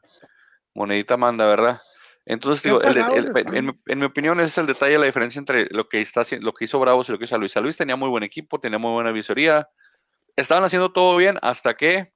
[0.74, 1.80] monedita manda, ¿verdad?
[2.24, 6.22] Entonces, digo, en, mi, opinión, ese es el detalle, la diferencia entre lo que, está,
[6.40, 7.56] lo que hizo Bravos y lo que hizo Luis.
[7.56, 9.68] Luis tenía muy buen equipo, tenía muy buena visoría.
[10.36, 12.12] Estaban haciendo todo bien hasta que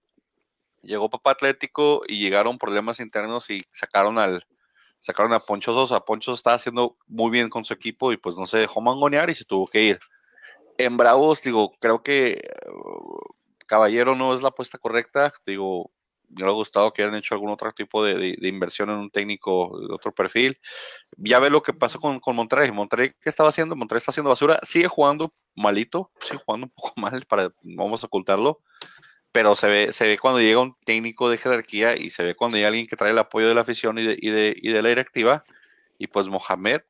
[0.83, 4.47] llegó Papá Atlético y llegaron problemas internos y sacaron al
[5.01, 5.93] sacaron a Ponchosos.
[5.93, 9.29] A Ponchosos estaba haciendo muy bien con su equipo y pues no se dejó mangonear
[9.29, 9.99] y se tuvo que ir.
[10.79, 12.43] En Bravos, digo, creo que
[13.67, 15.33] Caballero no es la apuesta correcta.
[15.45, 15.91] Digo,
[16.29, 19.95] me hubiera gustado que hayan hecho algún otro tipo de, inversión en un técnico de
[19.95, 20.59] otro perfil.
[21.17, 22.71] Ya ve lo que pasó con, con, Monterrey.
[22.71, 23.77] Monterrey, ¿qué estaba haciendo?
[23.77, 24.59] Monterrey está haciendo basura.
[24.63, 28.61] Sigue jugando malito, sigue jugando un poco mal, para, vamos a ocultarlo.
[29.33, 32.57] Pero se ve, se ve cuando llega un técnico de jerarquía y se ve cuando
[32.57, 34.83] hay alguien que trae el apoyo de la afición y de, y de, y de
[34.83, 35.45] la directiva.
[35.99, 36.81] Y pues Mohamed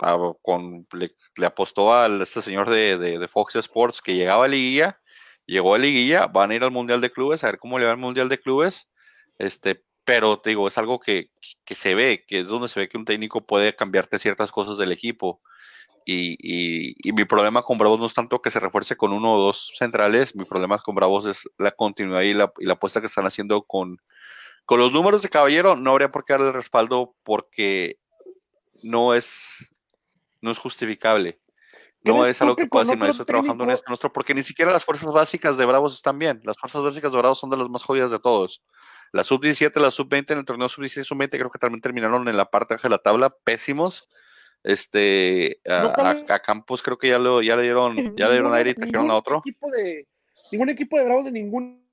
[0.00, 5.01] ah, con, le, apostó a este señor de, de, Fox Sports que llegaba a Liguilla
[5.46, 7.92] llegó a liguilla, van a ir al Mundial de Clubes, a ver cómo le va
[7.92, 8.88] el Mundial de Clubes,
[9.38, 11.30] este, pero te digo, es algo que,
[11.66, 14.92] se ve, que es donde se ve que un técnico puede cambiarte ciertas cosas del
[14.92, 15.40] equipo.
[16.04, 19.72] Y, mi problema con Bravos no es tanto que se refuerce con uno o dos
[19.78, 23.26] centrales, mi problema con Bravos es la continuidad y la, y la apuesta que están
[23.26, 23.98] haciendo con,
[24.64, 25.76] con los números de Caballero.
[25.76, 27.98] No habría por qué darle respaldo porque
[28.82, 29.72] no es,
[30.40, 31.41] no es justificable.
[32.04, 34.72] No es algo que pueda decir, no estoy trabajando en esto nuestro, porque ni siquiera
[34.72, 36.40] las fuerzas básicas de Bravos están bien.
[36.44, 38.62] Las fuerzas básicas de Bravos son de las más jodidas de todos.
[39.12, 42.36] La sub-17, la sub-20, en el torneo sub-17 y sub-20 creo que también terminaron en
[42.36, 44.08] la parte de la tabla pésimos.
[44.64, 48.74] Este, a, Campos creo que ya, lo, ya le dieron, ya le dieron aire y
[48.74, 49.38] trajeron a otro.
[49.38, 50.06] Equipo de,
[50.50, 51.86] ningún equipo de Bravos de ningún,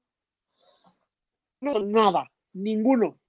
[1.62, 3.20] nada, ninguno.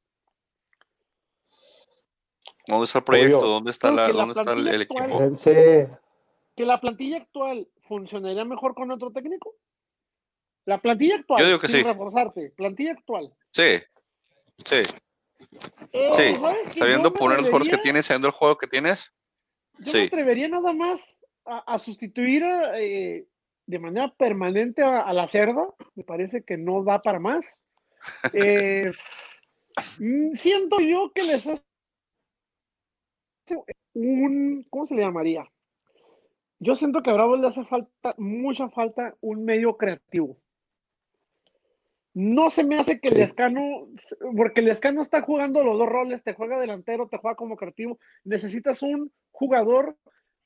[2.67, 3.41] ¿Dónde está el proyecto?
[3.41, 5.37] ¿Dónde está, la, ¿dónde está el, equipo?
[6.61, 9.57] Que la plantilla actual funcionaría mejor con otro técnico?
[10.67, 11.41] La plantilla actual.
[11.41, 11.83] Yo digo que sí.
[11.83, 12.51] reforzarte.
[12.51, 13.35] Plantilla actual.
[13.51, 13.79] Sí.
[14.63, 14.83] Sí.
[15.93, 16.35] Eh, sí.
[16.77, 19.15] Sabiendo poner los juegos que tienes, sabiendo el juego que tienes.
[19.79, 22.45] Yo me atrevería nada más a, sustituir
[22.75, 23.27] eh,
[23.65, 25.67] de manera permanente a, la cerda.
[25.95, 27.59] Me parece que no da para más.
[28.35, 28.93] Eh,
[29.99, 31.63] mm, siento yo que les hace
[33.95, 34.67] un.
[34.69, 35.51] ¿Cómo se le llamaría?
[36.63, 40.37] Yo siento que a Bravo le hace falta, mucha falta, un medio creativo.
[42.13, 43.89] No se me hace que el escano,
[44.37, 47.99] porque el escano está jugando los dos roles, te juega delantero, te juega como creativo.
[48.25, 49.97] Necesitas un jugador,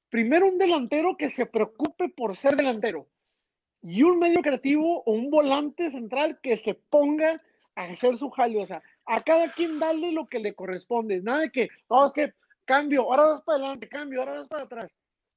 [0.08, 3.08] primero un delantero que se preocupe por ser delantero
[3.82, 7.40] y un medio creativo o un volante central que se ponga
[7.74, 8.60] a hacer su jaleo.
[8.60, 11.20] O sea, a cada quien darle lo que le corresponde.
[11.22, 12.34] Nada de que, no, es que
[12.64, 14.92] cambio, ahora vas para adelante, cambio, ahora vas para atrás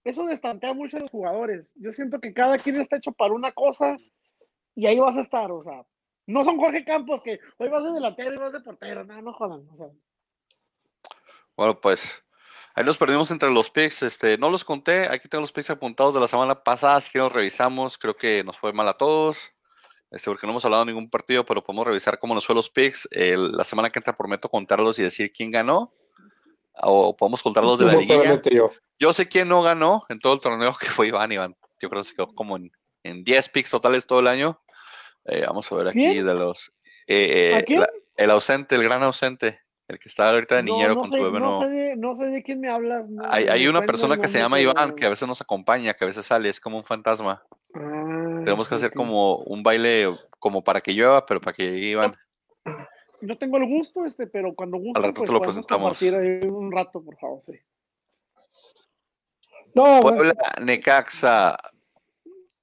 [0.08, 1.66] eso destantea mucho a los jugadores.
[1.76, 3.98] Yo siento que cada quien está hecho para una cosa
[4.74, 5.86] y ahí vas a estar, o sea,
[6.26, 9.34] no son Jorge Campos que hoy vas de delantero y vas de portero, no, no
[9.34, 9.68] jodan.
[11.58, 12.24] Bueno, pues
[12.74, 16.14] ahí nos perdimos entre los picks, este, no los conté, aquí tengo los picks apuntados
[16.14, 19.54] de la semana pasada, así que los revisamos, creo que nos fue mal a todos.
[20.10, 22.70] Este, porque no hemos hablado de ningún partido, pero podemos revisar cómo nos fue los
[22.70, 23.10] picks.
[23.12, 25.92] la semana que entra prometo contarlos y decir quién ganó
[26.82, 28.42] o podemos contarlos de la liguilla.
[29.00, 29.14] Yo.
[29.14, 31.32] sé quién no ganó en todo el torneo, que fue Iván.
[31.32, 32.72] Iván, yo creo que se quedó como en,
[33.04, 34.62] en 10 picks totales todo el año.
[35.26, 36.72] Eh, vamos a ver aquí de los.
[37.08, 41.22] Eh, eh, el ausente, el gran ausente, el que está ahorita de niñero con su
[41.22, 41.40] bebé.
[41.40, 43.06] No, sé de, no sé de quién me hablas.
[43.30, 46.08] hay, hay una persona que se llama Iván, que a veces nos acompaña, que a
[46.08, 47.44] veces sale, es como un fantasma.
[47.74, 50.10] Ah, Tenemos que hacer como un baile,
[50.40, 52.16] como para que llueva, pero para que Iván
[53.22, 56.02] no tengo el gusto, este, pero cuando guste, Al rato pues, lo presentamos.
[56.02, 57.54] un rato, por favor, sí.
[59.74, 61.58] No, Puebla, Necaxa.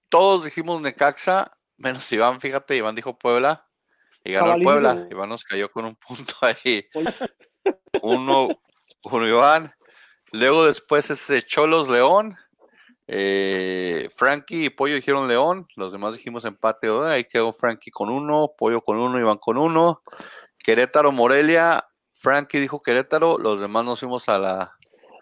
[0.09, 3.69] Todos dijimos Necaxa, menos Iván, fíjate, Iván dijo Puebla
[4.25, 5.07] y ganó Puebla.
[5.11, 6.87] Iván nos cayó con un punto ahí.
[8.03, 8.49] uno,
[9.05, 9.73] uno Iván.
[10.33, 12.37] Luego después este Cholos León.
[13.07, 16.89] Eh, Frankie y Pollo dijeron León, los demás dijimos empate.
[16.89, 20.03] Ahí quedó Frankie con uno, Pollo con uno, Iván con uno.
[20.65, 24.73] Querétaro, Morelia, Frankie dijo Querétaro, los demás nos fuimos a la.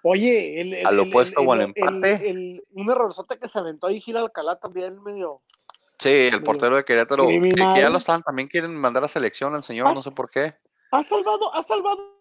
[0.05, 2.62] Oye, el, al opuesto o al empate.
[2.70, 5.43] un errorzote que se aventó ahí Gil Alcalá también medio.
[5.99, 9.62] Sí, el portero de Querétaro, que, ya lo están, también quieren mandar a selección al
[9.62, 10.55] señor, no sé por qué.
[10.93, 12.12] Ha salvado, ha salvado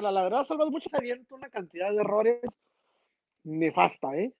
[0.00, 2.40] la verdad, salvado mucho, se avienta una cantidad de errores
[3.42, 4.32] nefasta, ¿eh?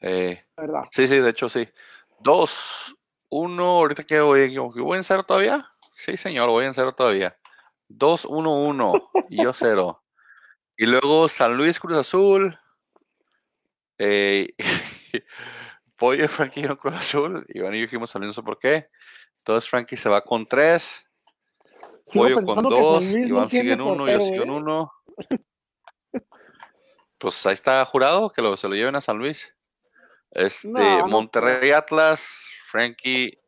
[0.00, 0.82] Eh, ¿verdad?
[0.90, 1.68] Sí, sí, de hecho sí.
[2.18, 2.96] Dos,
[3.32, 5.66] uno, ahorita que voy, voy en cero todavía.
[5.94, 7.34] Sí, señor, voy en cero todavía.
[7.88, 10.02] Dos, uno, uno, y yo cero.
[10.76, 12.58] Y luego San Luis Cruz Azul.
[13.96, 14.54] Eh,
[15.96, 17.46] Pollo Frankie en Cruz Azul.
[17.48, 18.90] Iván y yo dijimos San no sé por qué.
[19.38, 21.08] Entonces Frankie se va con tres.
[22.12, 23.02] Pollo con dos.
[23.14, 24.52] Iván sigue en uno, yo sigo en ¿eh?
[24.52, 24.92] uno.
[27.18, 29.56] Pues ahí está jurado que lo, se lo lleven a San Luis.
[30.32, 30.68] Este,
[31.04, 33.38] Monterrey Atlas, Frankie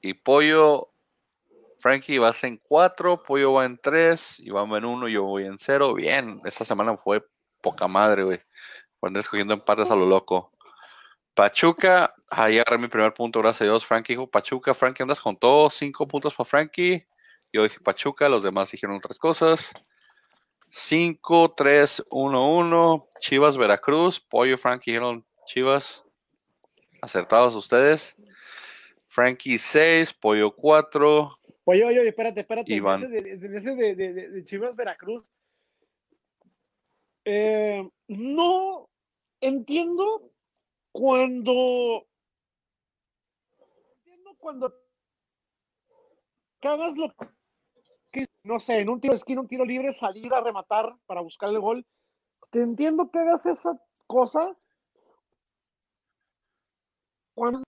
[0.00, 0.94] y Pollo.
[1.76, 5.58] Frankie vas en cuatro, Pollo va en tres, Iván va en uno, yo voy en
[5.58, 5.92] cero.
[5.92, 7.22] Bien, esta semana fue
[7.60, 8.40] poca madre, güey.
[8.98, 10.52] Cuando escogiendo empates a lo loco.
[11.34, 13.84] Pachuca, ahí agarré mi primer punto, gracias a Dios.
[13.84, 17.06] Frankie dijo Pachuca, Frankie andas con todo, cinco puntos para Frankie.
[17.52, 19.74] Yo dije Pachuca, los demás dijeron otras cosas.
[20.70, 23.08] 5, 3, 1, 1.
[23.20, 24.18] Chivas, Veracruz.
[24.18, 26.04] Pollo, Frankie dijeron Chivas.
[27.02, 28.16] Acertados ustedes.
[29.10, 31.36] Frankie 6, Pollo 4.
[31.64, 32.72] Oye, oye, espérate, espérate.
[32.72, 33.02] Iván.
[33.02, 35.32] En ese de, de, Chivas Veracruz.
[37.24, 38.88] Eh, no
[39.40, 40.30] entiendo
[40.92, 42.06] cuando.
[43.96, 44.72] Entiendo cuando
[46.60, 47.12] cagas lo
[48.12, 51.20] que, no sé, en un tiro de esquina, un tiro libre, salir a rematar para
[51.20, 51.84] buscar el gol.
[52.50, 54.56] Te entiendo que hagas esa cosa.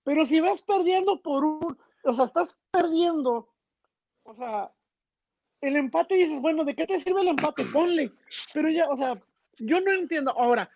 [0.05, 1.79] Pero si vas perdiendo por un.
[2.05, 3.53] O sea, estás perdiendo
[4.25, 4.73] o sea,
[5.61, 7.65] el empate dices, bueno, ¿de qué te sirve el empate?
[7.67, 8.13] Ponle.
[8.53, 9.21] Pero ya, o sea,
[9.59, 10.31] yo no entiendo.
[10.33, 10.71] Ahora,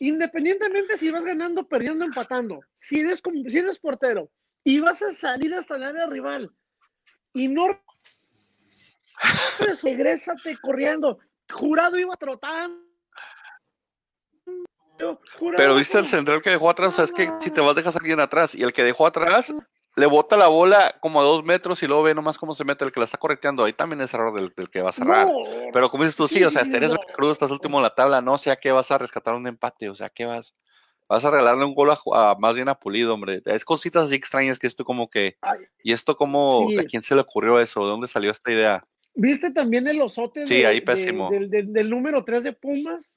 [0.00, 4.30] independientemente si vas ganando, perdiendo, empatando, si eres, si eres portero
[4.64, 6.50] y vas a salir hasta el área rival
[7.32, 7.66] y no
[9.82, 11.18] regrésate corriendo.
[11.50, 12.85] Jurado iba trotando.
[15.56, 17.96] Pero viste el central que dejó atrás, o sea, es que si te vas dejas
[17.96, 19.54] a alguien atrás y el que dejó atrás
[19.96, 22.84] le bota la bola como a dos metros y luego ve nomás cómo se mete
[22.84, 23.64] el que la está correteando.
[23.64, 25.28] Ahí también es error del, que va a cerrar.
[25.72, 26.98] Pero como dices tú, sí, o sea, eres no.
[27.14, 29.88] cruz, estás último en la tabla, no sé a qué vas a rescatar un empate,
[29.88, 30.54] o sea, ¿qué vas?
[31.08, 33.40] Vas a regalarle un gol a, más bien a Pulido, hombre.
[33.46, 35.38] Es cositas así extrañas que esto como que...
[35.82, 36.68] ¿Y esto como...
[36.78, 37.84] ¿A quién se le ocurrió eso?
[37.84, 38.84] ¿De dónde salió esta idea?
[39.14, 41.30] ¿Viste también el osote sí, ahí pésimo.
[41.30, 43.16] del, número 3 de Pumas?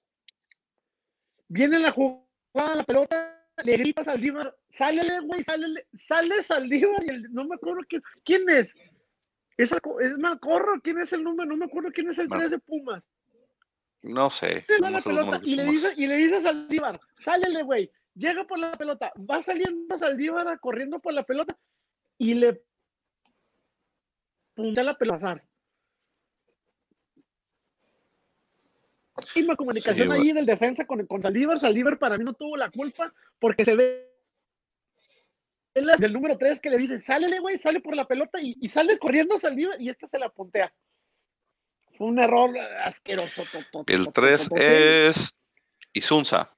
[1.50, 7.10] Viene la jugada, la pelota, le gritas al Saldívar, sálele, güey, sálele, sale Saldívar y
[7.10, 8.76] el, no me acuerdo quién, quién es.
[9.58, 10.80] ¿Es, ¿Es Malcorro?
[10.82, 11.50] ¿Quién es el número?
[11.50, 13.10] No me acuerdo quién es el 3 de Pumas.
[14.02, 14.64] No sé.
[15.44, 19.42] y, le dice, y le dice a Saldívar, sálele, güey, llega por la pelota, va
[19.42, 21.58] saliendo Saldívar corriendo por la pelota
[22.18, 22.64] y le
[24.54, 25.44] punta la pelota.
[29.20, 31.60] Última comunicación ahí del defensa con, con Saldívar.
[31.60, 34.10] Saldívar para mí no tuvo la culpa porque se ve
[35.74, 39.38] del número 3 que le dice, sálele, güey, sale por la pelota y, sale corriendo
[39.38, 40.74] Saldívar y este se la puntea.
[41.98, 43.44] Fue un error asqueroso.
[43.88, 45.34] El 3 es
[45.94, 46.50] Isunza.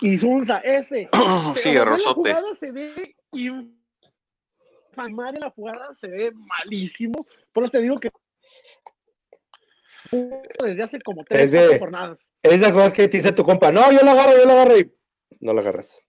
[0.00, 1.08] Isunza, ese.
[1.56, 2.30] sí, errorzote.
[2.30, 3.16] La jugada se ve
[4.90, 7.26] infamable, la jugada se ve malísimo.
[7.52, 8.10] Por eso te digo que
[10.10, 12.18] desde hace como tres de, jornadas.
[12.42, 14.78] Es de cosas que te dice tu compa, no, yo la agarro, yo la agarro
[14.78, 14.92] y
[15.40, 16.00] no la agarras.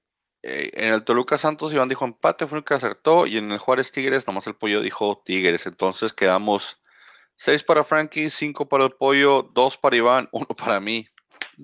[0.42, 3.60] Eh, en el Toluca Santos Iván dijo empate, fue el que acertó, y en el
[3.60, 5.66] Juárez Tigres nomás el pollo dijo Tigres.
[5.66, 6.82] Entonces quedamos
[7.36, 11.06] seis para Frankie, cinco para el pollo, dos para Iván, uno para mí.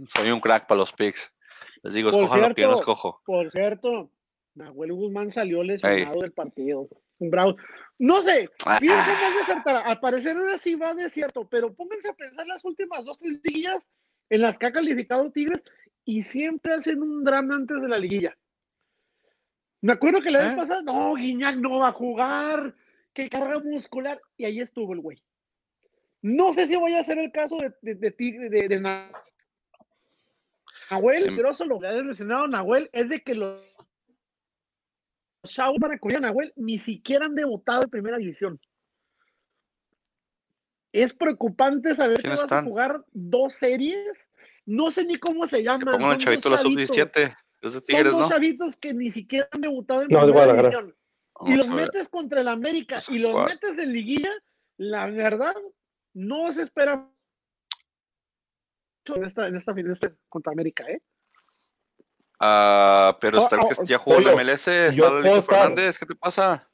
[0.08, 1.36] Soy un crack para los picks.
[1.84, 3.22] Les digo, escojan lo que yo no escojo.
[3.26, 4.12] Por cierto,
[4.56, 6.88] Nahuel Guzmán salió lesionado del partido.
[8.00, 8.78] No sé, ah.
[8.80, 9.10] pienso
[9.66, 13.20] más Al parecer ahora sí va de cierto, pero pónganse a pensar las últimas dos,
[13.20, 13.86] tres días
[14.30, 15.64] en las que ha calificado Tigres
[16.06, 18.38] y siempre hacen un drama antes de la liguilla.
[19.82, 20.56] Me acuerdo que la vez ¿Eh?
[20.56, 22.76] pasada, no, Guiñac no va a jugar,
[23.14, 25.22] que carga muscular, y ahí estuvo el güey.
[26.22, 28.80] No sé si voy a hacer el caso de, de, de, de,
[30.90, 31.36] Nahuel, em.
[31.36, 33.62] pero eso lo que ha mencionado Nahuel es de que los
[35.46, 38.60] Chau para a Nahuel ni siquiera han debutado en primera división.
[40.92, 44.30] Es preocupante saber que vas a jugar dos series.
[44.66, 46.02] No sé ni cómo se llaman.
[46.02, 47.36] El chavito la sub-17.
[47.62, 50.96] Son dos chavitos que ni siquiera han debutado en primera división.
[51.46, 54.32] y los metes contra el América y los metes en liguilla,
[54.78, 55.56] la verdad,
[56.14, 57.10] no se espera
[59.06, 61.02] en esta, en esta, en esta contra América, ¿eh?
[62.40, 66.16] Ah, pero está el que ya jugó en la MLS, está el Fernández, ¿qué te
[66.16, 66.70] pasa?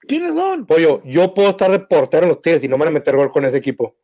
[0.00, 0.66] ¿Quiénes son?
[0.66, 3.16] Pollo, yo puedo estar de portero en los Tigres y no me van a meter
[3.16, 3.96] gol con ese equipo.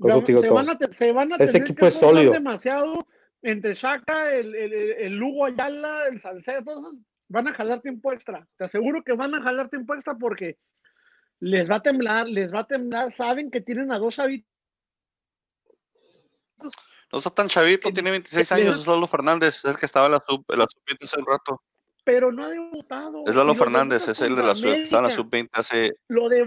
[0.00, 2.32] se, van a se, van a ese equipo es sólido.
[2.32, 3.06] demasiado
[3.42, 6.92] entre Shaka, el, el, el, Lugo Ayala, el Salcedo,
[7.28, 8.46] van a jalar tiempo extra.
[8.56, 10.58] Te aseguro que van a jalar tiempo extra porque
[11.38, 13.12] les va a temblar, les va a temblar.
[13.12, 14.48] Saben que tienen a dos chavitos.
[17.12, 20.12] No está tan chavito, tiene 26 años, es Lalo Fernández, es el que estaba en
[20.12, 21.62] la sub, en la sub 20 hace un rato.
[22.04, 23.24] Pero no ha debutado.
[23.26, 25.92] Es Lalo Fernández, es el de la sub, estaba en la sub 20 hace,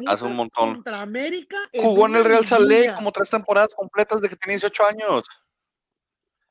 [0.07, 0.75] hace un montón.
[0.75, 4.85] Contra América, Jugó en el Real Salé como tres temporadas completas de que tenía 18
[4.85, 5.23] años.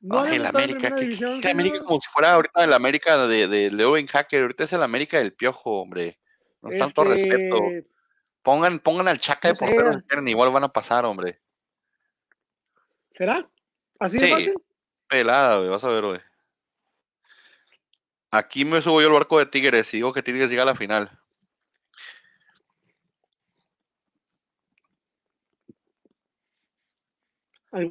[0.00, 4.42] No el América, que, América como si fuera ahorita el América de, de Leo Hacker,
[4.42, 6.18] ahorita es el América del Piojo, hombre.
[6.60, 7.60] No es tanto respeto.
[8.42, 11.40] Pongan, pongan al Chaca de portero, igual van a pasar, hombre.
[13.14, 13.48] ¿Será?
[14.02, 14.54] ¿Así de fácil?
[15.06, 16.20] Pelada, güey, vas a ver, güey.
[18.32, 20.74] Aquí me subo yo al barco de Tigres y digo que Tigres llega a la
[20.74, 21.10] final.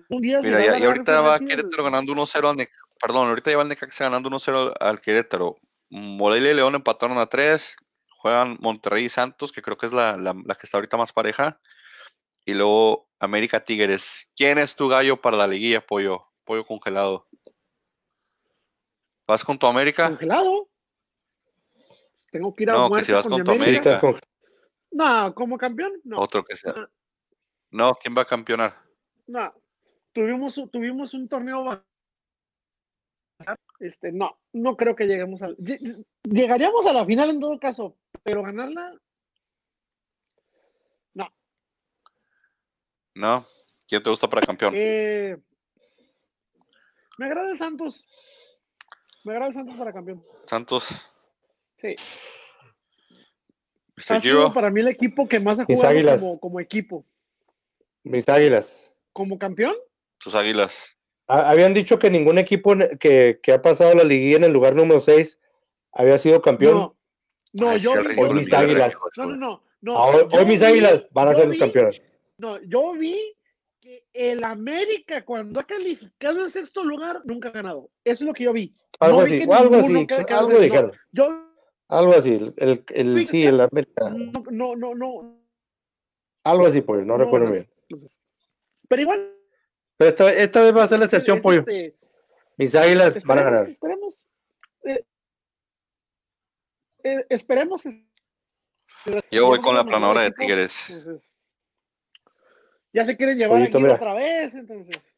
[0.10, 4.74] Mira, y, ahorita va Querétaro ganando 1-0 al Perdón, ahorita lleva el Necaxa ganando 1-0
[4.80, 5.58] al Querétaro.
[5.90, 7.78] Morelia y León empataron a 3.
[8.18, 10.16] Juegan Monterrey y Santos, que creo que es la,
[10.60, 11.60] que está ahorita más pareja.
[12.46, 14.30] Y luego América Tigres.
[14.36, 16.28] ¿Quién es tu gallo para la liguilla, pollo?
[16.44, 17.28] Pollo congelado.
[19.28, 20.08] ¿Vas con tu América?
[20.08, 20.70] ¿Congelado?
[22.32, 24.02] Tengo que ir a No, que si vas con, tu América.
[24.92, 26.20] No, como campeón, no.
[26.20, 26.74] Otro que sea.
[27.70, 28.74] No, ¿quién va a campeonar?
[29.28, 29.54] No,
[30.12, 31.84] tuvimos, tuvimos un torneo
[33.80, 35.50] este, no, no creo que lleguemos a
[36.24, 38.96] llegaríamos a la final en todo caso, pero ganarla
[43.16, 43.46] No.
[43.88, 44.74] ¿Quién te gusta para campeón?
[44.76, 45.38] Eh,
[47.18, 48.06] me agrada el Santos.
[49.24, 50.24] Me agrada el Santos para campeón.
[50.46, 50.88] Santos.
[51.80, 51.96] Sí.
[54.10, 57.06] Ha sido para mí el equipo que más ha jugado como, como equipo.
[58.04, 58.92] Mis águilas.
[59.14, 59.76] ¿Como campeón?
[60.22, 60.98] tus águilas.
[61.28, 65.40] Habían dicho que ningún equipo que, ha pasado la liguilla en el lugar número 6
[65.94, 66.74] había sido campeón.
[66.74, 66.96] No,
[67.54, 68.96] no yo vi, hoy mis águilas.
[69.18, 69.96] No, no, no.
[69.98, 72.02] hoy, mis águilas van a ser los campeones.
[72.42, 73.38] No, yo vi
[73.80, 77.92] que el América, cuando ha calificado en sexto lugar, nunca ha ganado.
[78.04, 78.76] Eso es lo que yo vi.
[79.00, 80.92] Algo así, algo así, algo dijeron.
[81.88, 84.10] algo así, el, el, sí, el América.
[84.50, 85.40] No, no, no,
[86.44, 87.70] Algo así, pues, no, recuerdo bien.
[88.88, 89.36] Pero igual
[89.98, 91.60] pero esta, esta vez va a ser la excepción, Pollo.
[91.60, 91.96] Este,
[92.58, 93.70] Mis águilas van a ganar.
[93.70, 94.26] Esperemos.
[94.84, 95.06] Eh,
[97.04, 97.84] eh, esperemos.
[99.30, 101.32] Yo voy con la planadora de Tigres.
[102.94, 105.14] Ya se quieren llevar aquí otra vez, entonces.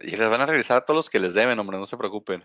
[0.00, 2.44] Y les van a regresar a todos los que les deben, hombre, no se preocupen.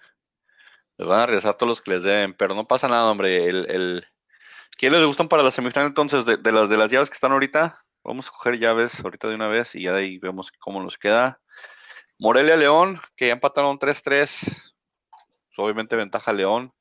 [0.98, 3.46] Les van a regresar a todos los que les deben, pero no pasa nada, hombre.
[3.46, 4.06] El, el...
[4.78, 7.32] ¿Quién les gustan para la semifinal entonces de, de, las de las llaves que están
[7.32, 7.80] ahorita?
[8.04, 10.98] Vamos a coger llaves ahorita de una vez y ya de ahí vemos cómo nos
[10.98, 11.40] queda.
[12.20, 14.04] Morelia León, que ya empataron 3-3.
[14.04, 14.74] Pues,
[15.58, 16.74] obviamente ventaja León.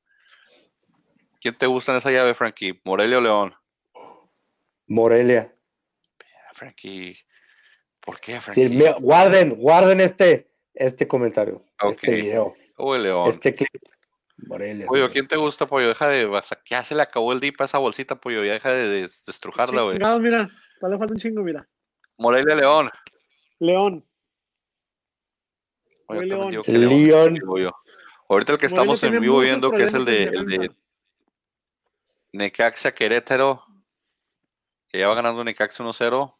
[1.39, 2.79] ¿Quién te gusta en esa llave, Frankie?
[2.83, 3.55] ¿Morelia o León?
[4.87, 5.56] Morelia.
[6.57, 7.17] Frankie.
[7.99, 8.67] ¿Por qué, Frankie?
[8.67, 11.63] Sí, guarden, guarden este, este comentario.
[11.81, 12.55] Este video.
[12.77, 13.29] León.
[13.29, 13.83] Este clip.
[14.47, 14.85] Morelia.
[14.85, 15.87] Pollo, ¿quién te gusta, Pollo?
[15.87, 16.29] Deja de.
[16.65, 18.43] Ya se le acabó el dip a esa bolsita, Pollo.
[18.43, 19.97] Ya deja de, destrujarla, güey.
[20.19, 20.49] mira.
[20.79, 21.67] Todavía falta un chingo, mira.
[22.17, 22.89] Morelia León.
[23.59, 24.05] León.
[26.09, 26.53] León.
[26.67, 27.73] León.
[28.29, 30.71] Ahorita el que estamos en vivo viendo, que es el de, el de
[32.33, 33.63] Necaxa Querétaro,
[34.87, 36.36] que ya va ganando Necaxa 1-0.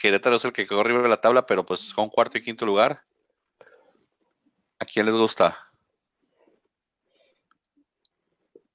[0.00, 2.64] Querétaro es el que quedó arriba de la tabla, pero pues con cuarto y quinto
[2.64, 3.02] lugar.
[4.78, 5.54] ¿A quién les gusta?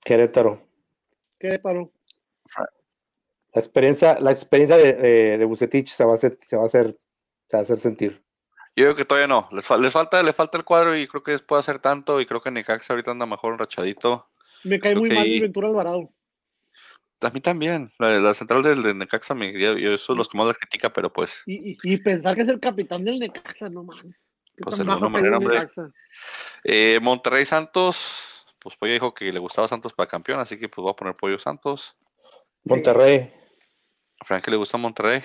[0.03, 0.61] Querétaro.
[1.39, 1.91] Querétaro.
[3.53, 6.95] La experiencia, la experiencia de, de, Bucetich se va a hacer, se va a hacer,
[7.47, 8.23] se va a hacer sentir.
[8.75, 9.49] Yo creo que todavía no.
[9.51, 12.21] Les, falta, le falta el cuadro y creo que puede hacer tanto.
[12.21, 14.29] Y creo que Necaxa ahorita anda mejor rachadito.
[14.63, 16.11] Me cae muy mal Ventura Alvarado.
[17.21, 17.89] A mí también.
[17.99, 21.11] La, central del de Necaxa, me, yo, eso es los que más la critica, pero
[21.11, 21.43] pues.
[21.45, 24.15] Y, y, pensar que es el capitán del Necaxa, no mames.
[24.57, 25.67] Pues de alguna manera, hombre.
[26.63, 30.83] Eh, Monterrey Santos, pues Pollo dijo que le gustaba Santos para campeón, así que pues
[30.83, 31.95] voy a poner Pollo Santos.
[32.63, 33.33] Monterrey.
[34.23, 35.21] Frankie le gusta Monterrey.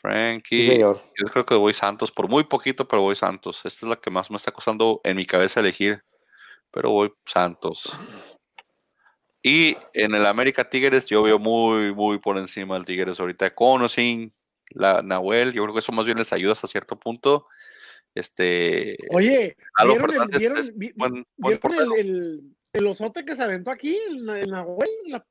[0.00, 0.78] Frankie.
[0.78, 1.02] Yo
[1.32, 3.64] creo que voy Santos por muy poquito, pero voy Santos.
[3.64, 6.02] Esta es la que más me está costando en mi cabeza elegir.
[6.70, 7.96] Pero voy Santos.
[9.46, 13.54] Y en el América Tigres, yo veo muy, muy por encima del Tigres ahorita.
[13.54, 13.86] Con
[14.70, 17.46] la Nahuel, yo creo que eso más bien les ayuda hasta cierto punto.
[18.12, 18.96] Este.
[19.12, 19.56] Oye,
[20.36, 20.58] ¿vieron,
[21.96, 22.42] el,
[22.72, 24.90] el, osote que se aventó aquí, el, Nahuel?
[25.06, 25.24] La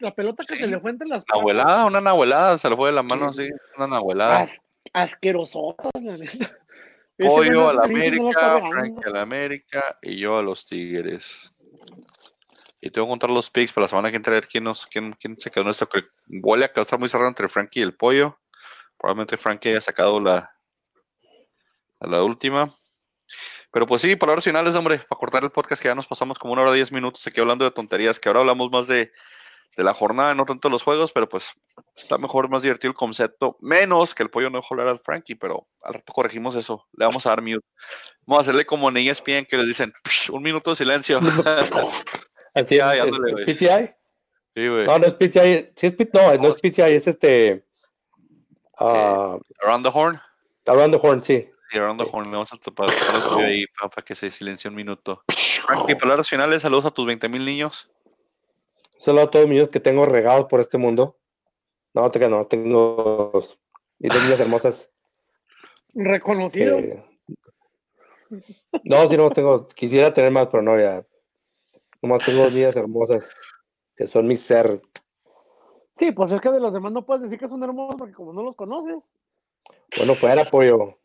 [0.00, 2.90] la pelota que se le fue entre las Una abuelada, una nahuelada, se le fue
[2.90, 4.42] de la mano así, una nahuelada.
[4.42, 4.60] As,
[4.92, 6.52] asquerosota, la neta.
[7.16, 11.53] Pollo a la América, Frank a la América y yo a los Tigres.
[12.84, 14.84] Y tengo que contar los picks para la semana que entra a ver quién, nos,
[14.84, 15.88] quién, quién se quedó nuestro.
[16.28, 18.38] Huele a que está muy cerrado entre Frankie y el pollo.
[18.98, 20.54] Probablemente Frankie haya sacado la,
[21.98, 22.68] la última.
[23.72, 26.52] Pero pues sí, palabras finales, hombre, para cortar el podcast que ya nos pasamos como
[26.52, 29.10] una hora diez minutos aquí hablando de tonterías, que ahora hablamos más de,
[29.78, 31.54] de la jornada, no tanto de los juegos, pero pues
[31.96, 35.36] está mejor, más divertido el concepto, menos que el pollo no dejó hablar al Frankie,
[35.36, 37.66] pero al rato corregimos eso, le vamos a dar mute.
[38.26, 39.90] Vamos a hacerle como en ESPN que les dicen,
[40.30, 41.18] un minuto de silencio.
[42.54, 43.94] PTI, PTI.
[44.56, 44.86] Sí, güey.
[44.86, 47.64] No, no es PTI, sí es, no, no es PTI, es este...
[48.78, 50.20] Uh, around the Horn.
[50.66, 51.48] Around the Horn, sí.
[51.72, 52.88] Around the Horn, vamos a tapar
[53.38, 55.22] ahí para, que se silencie un minuto.
[55.66, 57.90] Frankie, palabras finales, saludos a tus 20 mil niños.
[58.98, 61.18] Saludos a todos los niños que tengo regados por este mundo.
[61.92, 63.32] No, te no, tengo
[63.98, 64.90] mis dos niñas hermosas.
[65.94, 66.80] Reconocido.
[68.84, 71.04] no, si no tengo, quisiera tener más, pero no, ya.
[72.04, 73.26] Nomás tengo niñas hermosas
[73.96, 74.82] que son mi ser.
[75.96, 78.34] Sí, pues es que de los demás no puedes decir que son hermosos porque como
[78.34, 79.02] no los conoces.
[79.96, 80.98] Bueno, fuera apoyo.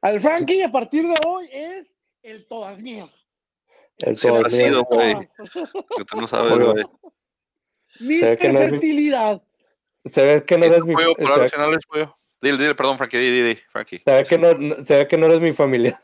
[0.00, 1.94] Al Frankie a partir de hoy es
[2.24, 3.28] el todas mías.
[3.98, 4.82] El todas mías.
[6.10, 6.84] Tú no sabes, güey.
[8.00, 9.40] Mister Fertilidad.
[10.12, 12.12] Se ve que no eres mi familia.
[12.40, 13.98] Dile, dile, perdón, Frankie, dile, dile, Frankie.
[13.98, 16.02] Se ve que no, se ve que no eres mi familia.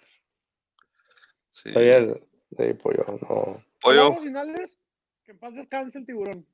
[1.63, 1.73] Sí.
[1.73, 3.63] Soy el, Sí, pollo, no.
[3.81, 4.17] Pollo.
[4.17, 4.79] finales,
[5.25, 6.47] que en paz descanse el tiburón.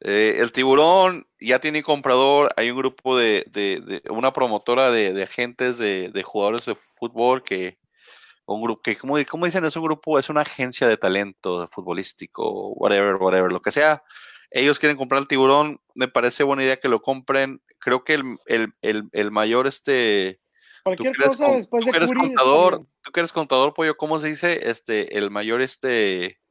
[0.00, 5.12] Eh, el tiburón ya tiene comprador, hay un grupo de, de, de una promotora de,
[5.12, 7.78] de agentes de, de, jugadores de fútbol que,
[8.44, 12.70] un grupo que, como, como, dicen, es un grupo, es una agencia de talento futbolístico,
[12.72, 14.02] whatever, whatever, lo que sea.
[14.50, 17.62] Ellos quieren comprar el tiburón, me parece buena idea que lo compren.
[17.78, 20.40] Creo que el, el, el, el mayor este
[20.84, 24.68] Cualquier cosa después de eres contador, tú que eres contador, pollo, ¿cómo se dice?
[24.68, 26.42] Este, el mayor, este,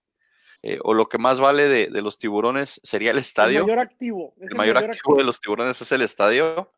[0.63, 3.59] eh, o lo que más vale de, de, los tiburones sería el estadio.
[3.59, 4.33] El mayor activo.
[4.41, 6.73] El, mayor, activo, de los tiburones es el estadio.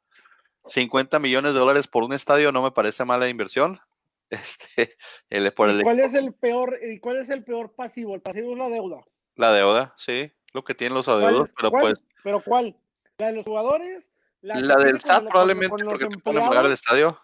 [0.66, 3.80] 50 millones de dólares por un estadio no me parece mala inversión.
[4.32, 4.98] Este,
[5.30, 8.16] el, por el, ¿Cuál es el peor, y cuál es el peor pasivo?
[8.16, 9.06] El pasivo es la deuda.
[9.36, 11.84] La deuda, sí, lo que tienen los adeudos, pero ¿cuál?
[11.84, 12.00] pues.
[12.24, 12.76] ¿Pero cuál?
[13.20, 14.10] ¿La de los jugadores?
[14.42, 17.16] La, la del SAT probablemente, porque te pueden pagar el estadio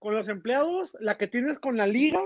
[0.00, 2.20] con los empleados, la que tienes con la liga.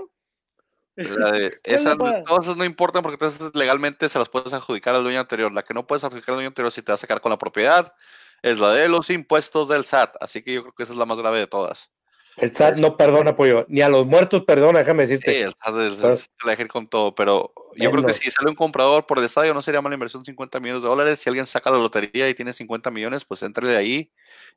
[0.95, 5.03] La de, esa, todas esas no importan porque entonces legalmente se las puedes adjudicar al
[5.03, 5.51] dueño anterior.
[5.51, 7.37] La que no puedes adjudicar al dueño anterior si te vas a sacar con la
[7.37, 7.93] propiedad
[8.41, 10.15] es la de los impuestos del SAT.
[10.21, 11.91] Así que yo creo que esa es la más grave de todas.
[12.37, 13.65] El SAT no perdona, apoyo.
[13.67, 15.33] Ni a los muertos perdona, déjame decirte.
[15.33, 17.13] Sí, el SAT, el SAT se la deja con todo.
[17.13, 20.23] Pero yo creo que si sale un comprador por el estadio no sería mala inversión
[20.23, 21.19] 50 millones de dólares.
[21.19, 24.11] Si alguien saca la lotería y tiene 50 millones, pues entre de ahí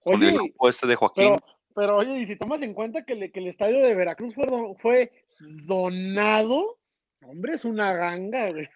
[0.05, 1.35] con el grupo este de Joaquín.
[1.35, 4.35] Pero oye, y si tomas en cuenta que, el estadio de Veracruz
[4.81, 6.79] fue, donado,
[7.23, 8.69] hombre, es una ganga, güey.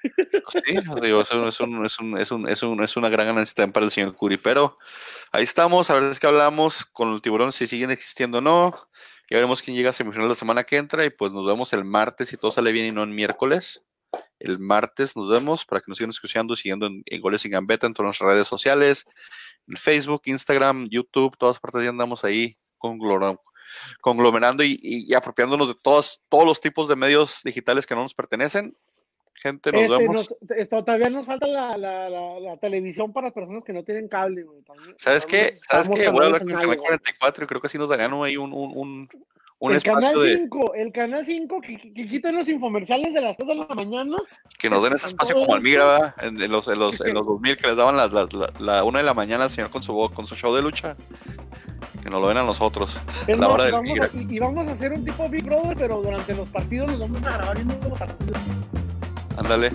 [0.52, 3.54] Sí, es, un, es, un, es, un, es, un, es, un, es una gran ganancia
[3.54, 4.36] también para el señor Curi.
[4.36, 4.76] Pero
[5.32, 8.72] ahí estamos, a ver si hablamos con el tiburón, si siguen existiendo o no.
[9.30, 11.84] Ya veremos quién llega a semifinal la semana que entra y pues nos vemos el
[11.84, 13.84] martes si todo sale bien y no en miércoles.
[14.38, 17.86] El martes nos vemos para que nos sigan escuchando, siguiendo en, en Goles y Gambeta
[17.86, 19.06] en todas nuestras redes sociales,
[19.66, 22.58] en Facebook, Instagram, YouTube, todas partes ya andamos ahí
[24.00, 28.14] conglomerando y, y, apropiándonos de todos, todos los tipos de medios digitales que no nos
[28.14, 28.76] pertenecen.
[29.34, 30.34] Gente, nos este, vemos.
[30.40, 34.44] Nos, todavía nos falta la, la, la, televisión para personas que no tienen cable.
[34.98, 35.58] ¿Sabes qué?
[35.68, 36.10] ¿Sabes qué?
[36.10, 38.52] Voy a hablar con el Canal 44 y creo que así nos darán ahí un,
[38.52, 39.08] un, un,
[39.58, 43.48] un el canal 5, el canal 5 que, que, quiten los infomerciales de las 3
[43.48, 44.16] de la mañana.
[44.58, 47.56] Que nos den ese espacio como Almira, en, en, los, en, los, en los 2000
[47.56, 50.10] que les daban la, la, la, la, una de la mañana al señor con su,
[50.14, 50.96] con su show de lucha.
[52.02, 52.98] Que nos lo ven a nosotros.
[53.26, 56.34] Es la hora vamos a, y, vamos a hacer un tipo Big Brother, pero durante
[56.34, 58.38] los partidos nos vamos a grabar no los partidos.
[59.36, 59.72] Ándale.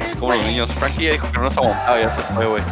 [0.00, 0.70] Es como los niños.
[0.72, 2.62] Frankie ya dijo que no nos aguantaba, ya se fue, güey.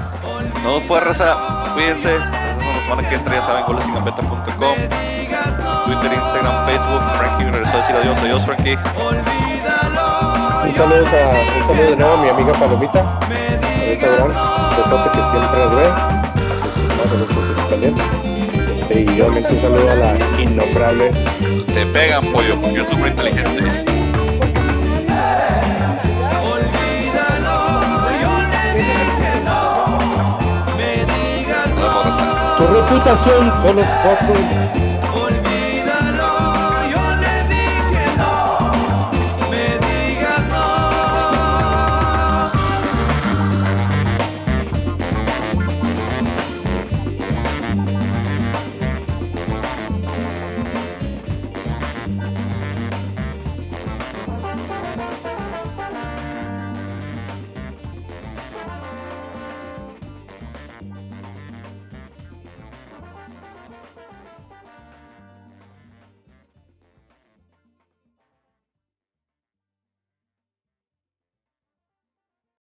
[0.62, 1.72] No nos puede rezar.
[1.74, 2.18] Cuídense.
[2.18, 4.74] Nos vemos la semana que entra, ya saben, golesingambeta.com.
[5.86, 7.02] Twitter, Instagram, Facebook.
[7.18, 8.18] Frankie regresó a decir adiós.
[8.18, 8.76] Adiós, Frankie.
[10.66, 11.20] Un saludo, a,
[11.56, 13.20] un saludo de nuevo a mi amiga Palomita.
[13.20, 14.32] Palomita Durán.
[14.76, 15.86] De que siempre nos ve.
[17.62, 18.25] A también.
[18.88, 21.10] Y obviamente un saludo a la innombrable.
[21.72, 23.62] Te pegan, pollo, porque es súper inteligente.
[32.58, 34.85] Tu reputación con los cuatro